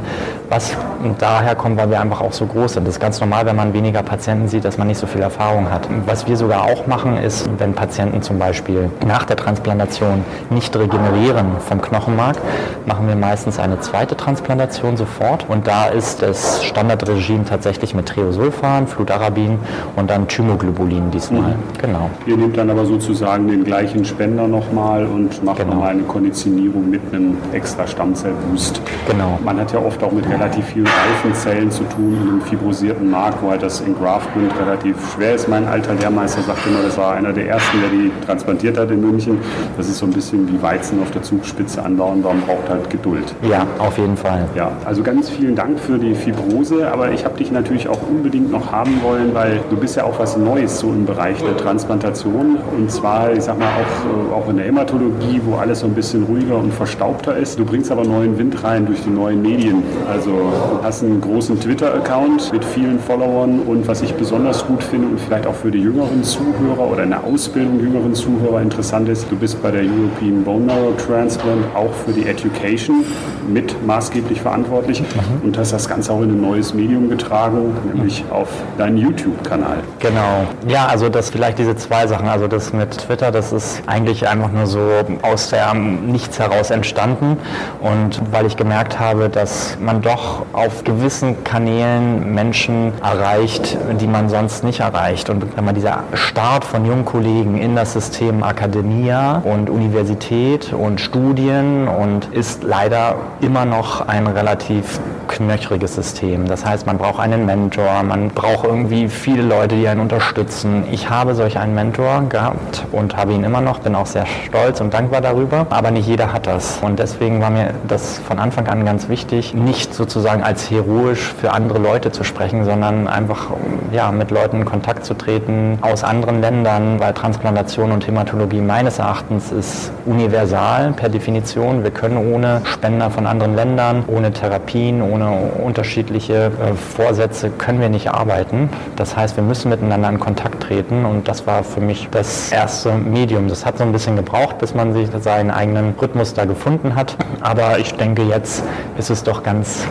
[0.50, 0.76] was
[1.20, 2.88] daher kommt, weil wir einfach auch so groß sind.
[2.88, 5.70] Das ist ganz normal, wenn man weniger Patienten sieht, dass man nicht so viel Erfahrung
[5.70, 5.88] hat.
[6.06, 11.58] Was wir sogar auch machen, ist, wenn Patienten zum Beispiel nach der Transplantation nicht regenerieren
[11.60, 12.38] vom Knochenmark,
[12.86, 16.24] machen wir meistens eine zweite Transplantation sofort und da ist
[16.54, 19.60] das Standardregime tatsächlich mit Treosulfan, Fludarabin
[19.96, 21.52] und dann Thymoglobulin diesmal.
[21.52, 21.56] Mhm.
[21.82, 22.10] Genau.
[22.26, 25.74] Ihr nehmt dann aber sozusagen den gleichen Spender nochmal und macht genau.
[25.74, 28.82] nochmal eine Konditionierung mit einem extra Stammzellboost.
[29.10, 29.40] Genau.
[29.44, 33.10] Man hat ja oft auch mit relativ vielen reifen Zellen zu tun in einem fibrosierten
[33.10, 35.48] Mark, wo halt das Engraftment relativ schwer ist.
[35.48, 39.02] Mein alter Lehrmeister sagte immer, das war einer der ersten, der die transplantiert hat in
[39.02, 39.40] München.
[39.78, 43.36] Das ist so ein bisschen wie Weizen auf der Zugspitze anbauen, man braucht halt Geduld.
[43.42, 44.46] Ja, auf jeden Fall.
[44.56, 48.52] Ja, also ganz vielen Dank für die Fibrose, aber ich habe dich natürlich auch unbedingt
[48.52, 52.58] noch haben wollen, weil du bist ja auch was Neues so im Bereich der Transplantation
[52.78, 56.24] und zwar, ich sag mal, auch, auch in der Hämatologie, wo alles so ein bisschen
[56.24, 57.60] ruhiger und verstaubter ist.
[57.60, 59.84] Du bringst aber neuen Wind rein durch die neuen Medien.
[60.10, 65.08] Also du hast einen großen Twitter-Account mit vielen Followern und was ich besonders gut finde
[65.08, 69.30] und vielleicht auch für die jüngeren Zuhörer oder in der Ausbildung jüngeren Zuhörer interessant ist,
[69.30, 73.04] du bist bei der European Bone Marrow Transplant auch für die Education
[73.52, 75.46] mit maßgeblich verantwortlich mhm.
[75.46, 79.78] und hast das Ganze auch in ein neues Medium getragen, nämlich auf deinen YouTube-Kanal.
[80.00, 80.48] Genau.
[80.68, 82.28] Ja, also das vielleicht diese zwei Sachen.
[82.28, 84.80] Also das mit Twitter, das ist eigentlich einfach nur so
[85.22, 87.38] aus der Nichts heraus entstanden.
[87.82, 94.30] Und weil ich gemerkt habe, dass man doch auf gewissen Kanälen Menschen erreicht, die man
[94.30, 95.30] sonst nicht erreicht.
[95.30, 101.00] Und wenn man dieser Start von jungen Kollegen in das System Akademia und Universität und
[101.00, 106.48] Studien und ist leider immer noch ein relativ knöchriges System.
[106.48, 110.84] Das heißt, man braucht einen Mentor, man braucht irgendwie viele Leute, die einen unterstützen.
[110.92, 114.82] Ich habe solch einen Mentor gehabt und habe ihn immer noch, bin auch sehr stolz
[114.82, 116.80] und dankbar darüber, aber nicht jeder hat das.
[116.82, 121.52] Und deswegen war mir das von Anfang an ganz wichtig, nicht sozusagen als heroisch für
[121.52, 123.52] andere Leute zu sprechen, sondern einfach
[123.92, 129.00] ja, mit Leuten in Kontakt zu treten aus anderen Ländern, weil Transplantation und Hämatologie meines
[129.00, 131.84] Erachtens ist universal per Definition.
[131.84, 137.90] Wir können ohne Spender von anderen Ländern, ohne Therapien, ohne unterschiedliche äh, Vorsätze können wir
[137.90, 138.70] nicht arbeiten.
[138.96, 142.94] Das heißt, wir müssen miteinander in Kontakt treten und das war für mich das erste
[142.94, 143.48] Medium.
[143.48, 147.16] Das hat so ein bisschen gebraucht, bis man sich seinen eigenen Rhythmus da gefunden hat.
[147.42, 148.64] Aber ich denke, jetzt
[148.98, 149.86] ist es doch ganz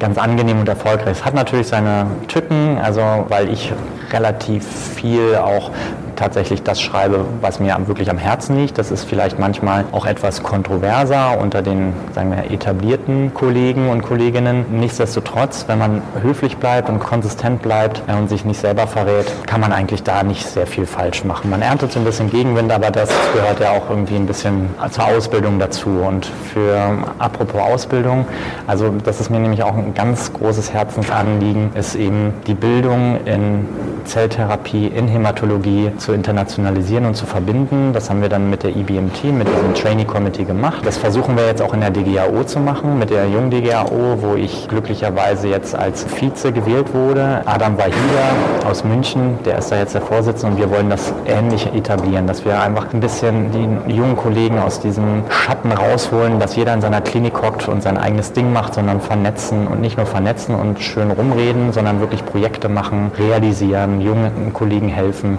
[0.00, 1.12] ganz angenehm und erfolgreich.
[1.18, 3.72] Es hat natürlich seine Tücken, also weil ich
[4.12, 5.70] relativ viel auch
[6.16, 8.78] tatsächlich das schreibe, was mir wirklich am Herzen liegt.
[8.78, 14.66] Das ist vielleicht manchmal auch etwas kontroverser unter den sagen wir, etablierten Kollegen und Kolleginnen.
[14.70, 19.72] Nichtsdestotrotz, wenn man höflich bleibt und konsistent bleibt und sich nicht selber verrät, kann man
[19.72, 21.50] eigentlich da nicht sehr viel falsch machen.
[21.50, 25.06] Man erntet so ein bisschen Gegenwind, aber das gehört ja auch irgendwie ein bisschen zur
[25.06, 25.90] Ausbildung dazu.
[25.90, 28.26] Und für apropos Ausbildung,
[28.66, 33.68] also das ist mir nämlich auch ein ganz großes Herzensanliegen, ist eben die Bildung in
[34.04, 37.92] Zelltherapie, in Hämatologie zu internationalisieren und zu verbinden.
[37.94, 40.84] Das haben wir dann mit der IBMT, mit diesem Trainee Committee gemacht.
[40.84, 44.34] Das versuchen wir jetzt auch in der DGAO zu machen, mit der Jung DGAO, wo
[44.34, 47.40] ich glücklicherweise jetzt als Vize gewählt wurde.
[47.46, 51.72] Adam Wahida aus München, der ist da jetzt der Vorsitzende und wir wollen das ähnlich
[51.74, 53.50] etablieren, dass wir einfach ein bisschen
[53.86, 57.96] die jungen Kollegen aus diesem Schatten rausholen, dass jeder in seiner Klinik hockt und sein
[57.96, 62.68] eigenes Ding macht, sondern vernetzen und nicht nur vernetzen und schön rumreden, sondern wirklich Projekte
[62.68, 65.38] machen, realisieren, jungen Kollegen helfen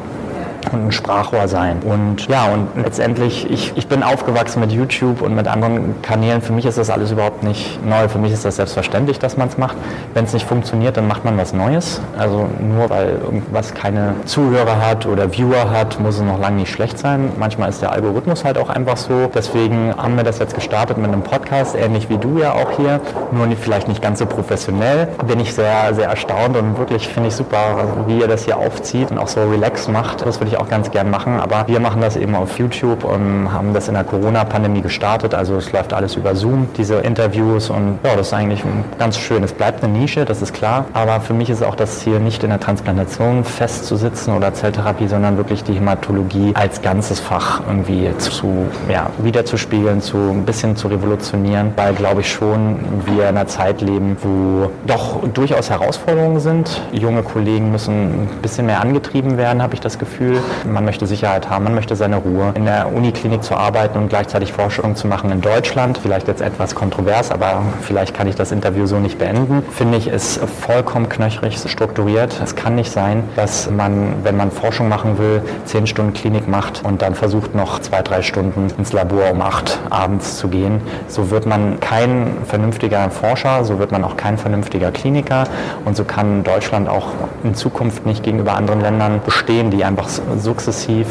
[0.71, 1.79] und ein Sprachrohr sein.
[1.83, 6.41] Und ja, und letztendlich, ich, ich bin aufgewachsen mit YouTube und mit anderen Kanälen.
[6.41, 8.07] Für mich ist das alles überhaupt nicht neu.
[8.07, 9.77] Für mich ist das selbstverständlich, dass man es macht.
[10.13, 12.01] Wenn es nicht funktioniert, dann macht man was Neues.
[12.17, 16.71] Also nur weil irgendwas keine Zuhörer hat oder Viewer hat, muss es noch lange nicht
[16.71, 17.31] schlecht sein.
[17.37, 19.29] Manchmal ist der Algorithmus halt auch einfach so.
[19.33, 23.01] Deswegen haben wir das jetzt gestartet mit einem Podcast, ähnlich wie du ja auch hier,
[23.31, 25.07] nur vielleicht nicht ganz so professionell.
[25.27, 29.11] Bin ich sehr, sehr erstaunt und wirklich finde ich super, wie ihr das hier aufzieht
[29.11, 30.25] und auch so relax macht.
[30.25, 33.03] Das würde ich ich auch ganz gern machen, aber wir machen das eben auf YouTube
[33.03, 35.33] und haben das in der Corona-Pandemie gestartet.
[35.33, 38.63] Also es läuft alles über Zoom, diese Interviews und ja, das ist eigentlich
[38.97, 39.43] ganz schön.
[39.43, 42.43] Es bleibt eine Nische, das ist klar, aber für mich ist auch das Ziel, nicht
[42.43, 48.67] in der Transplantation festzusitzen oder Zelltherapie, sondern wirklich die Hämatologie als ganzes Fach irgendwie zu,
[48.89, 53.81] ja, wiederzuspiegeln, zu ein bisschen zu revolutionieren, weil glaube ich schon wir in einer Zeit
[53.81, 56.81] leben, wo doch durchaus Herausforderungen sind.
[56.91, 60.37] Junge Kollegen müssen ein bisschen mehr angetrieben werden, habe ich das Gefühl.
[60.65, 62.53] Man möchte Sicherheit haben, man möchte seine Ruhe.
[62.55, 66.75] In der Uniklinik zu arbeiten und gleichzeitig Forschung zu machen in Deutschland, vielleicht jetzt etwas
[66.75, 71.57] kontrovers, aber vielleicht kann ich das Interview so nicht beenden, finde ich, ist vollkommen knöchrig
[71.57, 72.39] strukturiert.
[72.43, 76.81] Es kann nicht sein, dass man, wenn man Forschung machen will, zehn Stunden Klinik macht
[76.83, 80.81] und dann versucht noch zwei, drei Stunden ins Labor um acht abends zu gehen.
[81.07, 85.45] So wird man kein vernünftiger Forscher, so wird man auch kein vernünftiger Kliniker
[85.85, 87.07] und so kann Deutschland auch
[87.43, 91.07] in Zukunft nicht gegenüber anderen Ländern bestehen, die einfach sukzessiv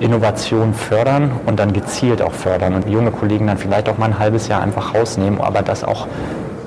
[0.00, 4.18] Innovation fördern und dann gezielt auch fördern und junge Kollegen dann vielleicht auch mal ein
[4.18, 6.06] halbes Jahr einfach rausnehmen, aber das auch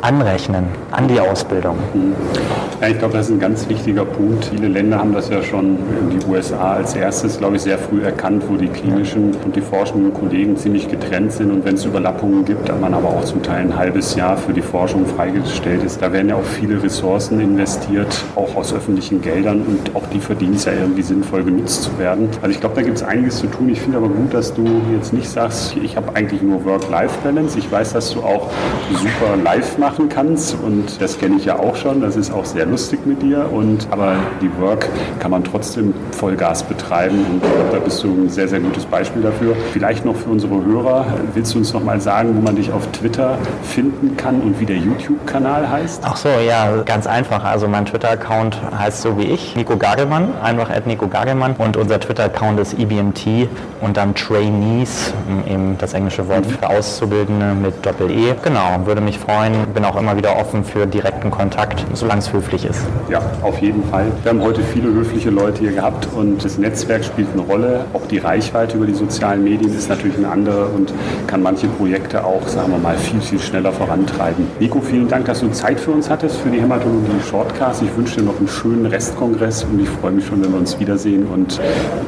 [0.02, 1.78] anrechnen an die Ausbildung.
[2.82, 4.46] Ja, ich glaube, das ist ein ganz wichtiger Punkt.
[4.46, 5.78] Viele Länder haben das ja schon,
[6.12, 10.14] die USA als erstes, glaube ich, sehr früh erkannt, wo die klinischen und die forschenden
[10.14, 13.62] Kollegen ziemlich getrennt sind und wenn es Überlappungen gibt, dann man aber auch zum Teil
[13.62, 16.02] ein halbes Jahr für die Forschung freigestellt ist.
[16.02, 20.56] Da werden ja auch viele Ressourcen investiert, auch aus öffentlichen Geldern und auch die verdienen
[20.56, 22.30] es ja irgendwie sinnvoll genutzt zu werden.
[22.42, 23.70] Also ich glaube, da gibt es einiges zu tun.
[23.70, 27.60] Ich finde aber gut, dass du jetzt nicht sagst, ich habe eigentlich nur Work-Life-Balance.
[27.60, 28.50] Ich weiß, dass du auch
[28.90, 30.56] super live machst machen kannst.
[30.64, 32.00] Und das kenne ich ja auch schon.
[32.00, 33.52] Das ist auch sehr lustig mit dir.
[33.52, 34.88] Und, aber die Work
[35.20, 37.26] kann man trotzdem Vollgas betreiben.
[37.30, 39.54] Und ich glaube, da bist du ein sehr, sehr gutes Beispiel dafür.
[39.74, 42.88] Vielleicht noch für unsere Hörer, willst du uns noch mal sagen, wo man dich auf
[42.92, 46.04] Twitter finden kann und wie der YouTube-Kanal heißt?
[46.06, 47.44] Ach so, ja, ganz einfach.
[47.44, 51.56] Also mein Twitter-Account heißt so wie ich, Nico Gagelmann, einfach at Nico Gagelmann.
[51.58, 53.50] Und unser Twitter-Account ist EBMT
[53.82, 55.14] und dann Trainees,
[55.48, 58.36] eben das englische Wort für Auszubildende mit Doppel-E.
[58.42, 59.66] Genau, würde mich freuen.
[59.82, 62.86] Bin auch immer wieder offen für direkten Kontakt, solange es höflich ist.
[63.10, 64.12] Ja, auf jeden Fall.
[64.22, 67.86] Wir haben heute viele höfliche Leute hier gehabt und das Netzwerk spielt eine Rolle.
[67.94, 70.94] Auch die Reichweite über die sozialen Medien ist natürlich eine andere und
[71.26, 74.46] kann manche Projekte auch, sagen wir mal, viel, viel schneller vorantreiben.
[74.60, 77.82] Nico, vielen Dank, dass du Zeit für uns hattest, für die Hämatologie Shortcast.
[77.82, 80.80] Ich wünsche dir noch einen schönen Restkongress und ich freue mich schon, wenn wir uns
[80.80, 81.26] wiedersehen.
[81.26, 81.60] Und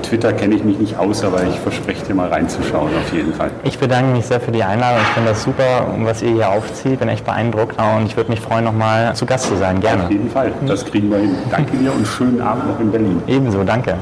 [0.03, 3.49] Twitter kenne ich mich nicht aus, aber ich verspreche dir mal reinzuschauen, auf jeden Fall.
[3.63, 5.01] Ich bedanke mich sehr für die Einladung.
[5.01, 6.99] Ich finde das super, was ihr hier aufzieht.
[6.99, 9.79] Bin echt beeindruckt beeindruckt und ich würde mich freuen, nochmal zu Gast zu sein.
[9.79, 10.05] Gerne.
[10.05, 11.35] Auf jeden Fall, das kriegen wir hin.
[11.49, 13.21] Danke dir und schönen Abend noch in Berlin.
[13.27, 13.95] Ebenso, danke.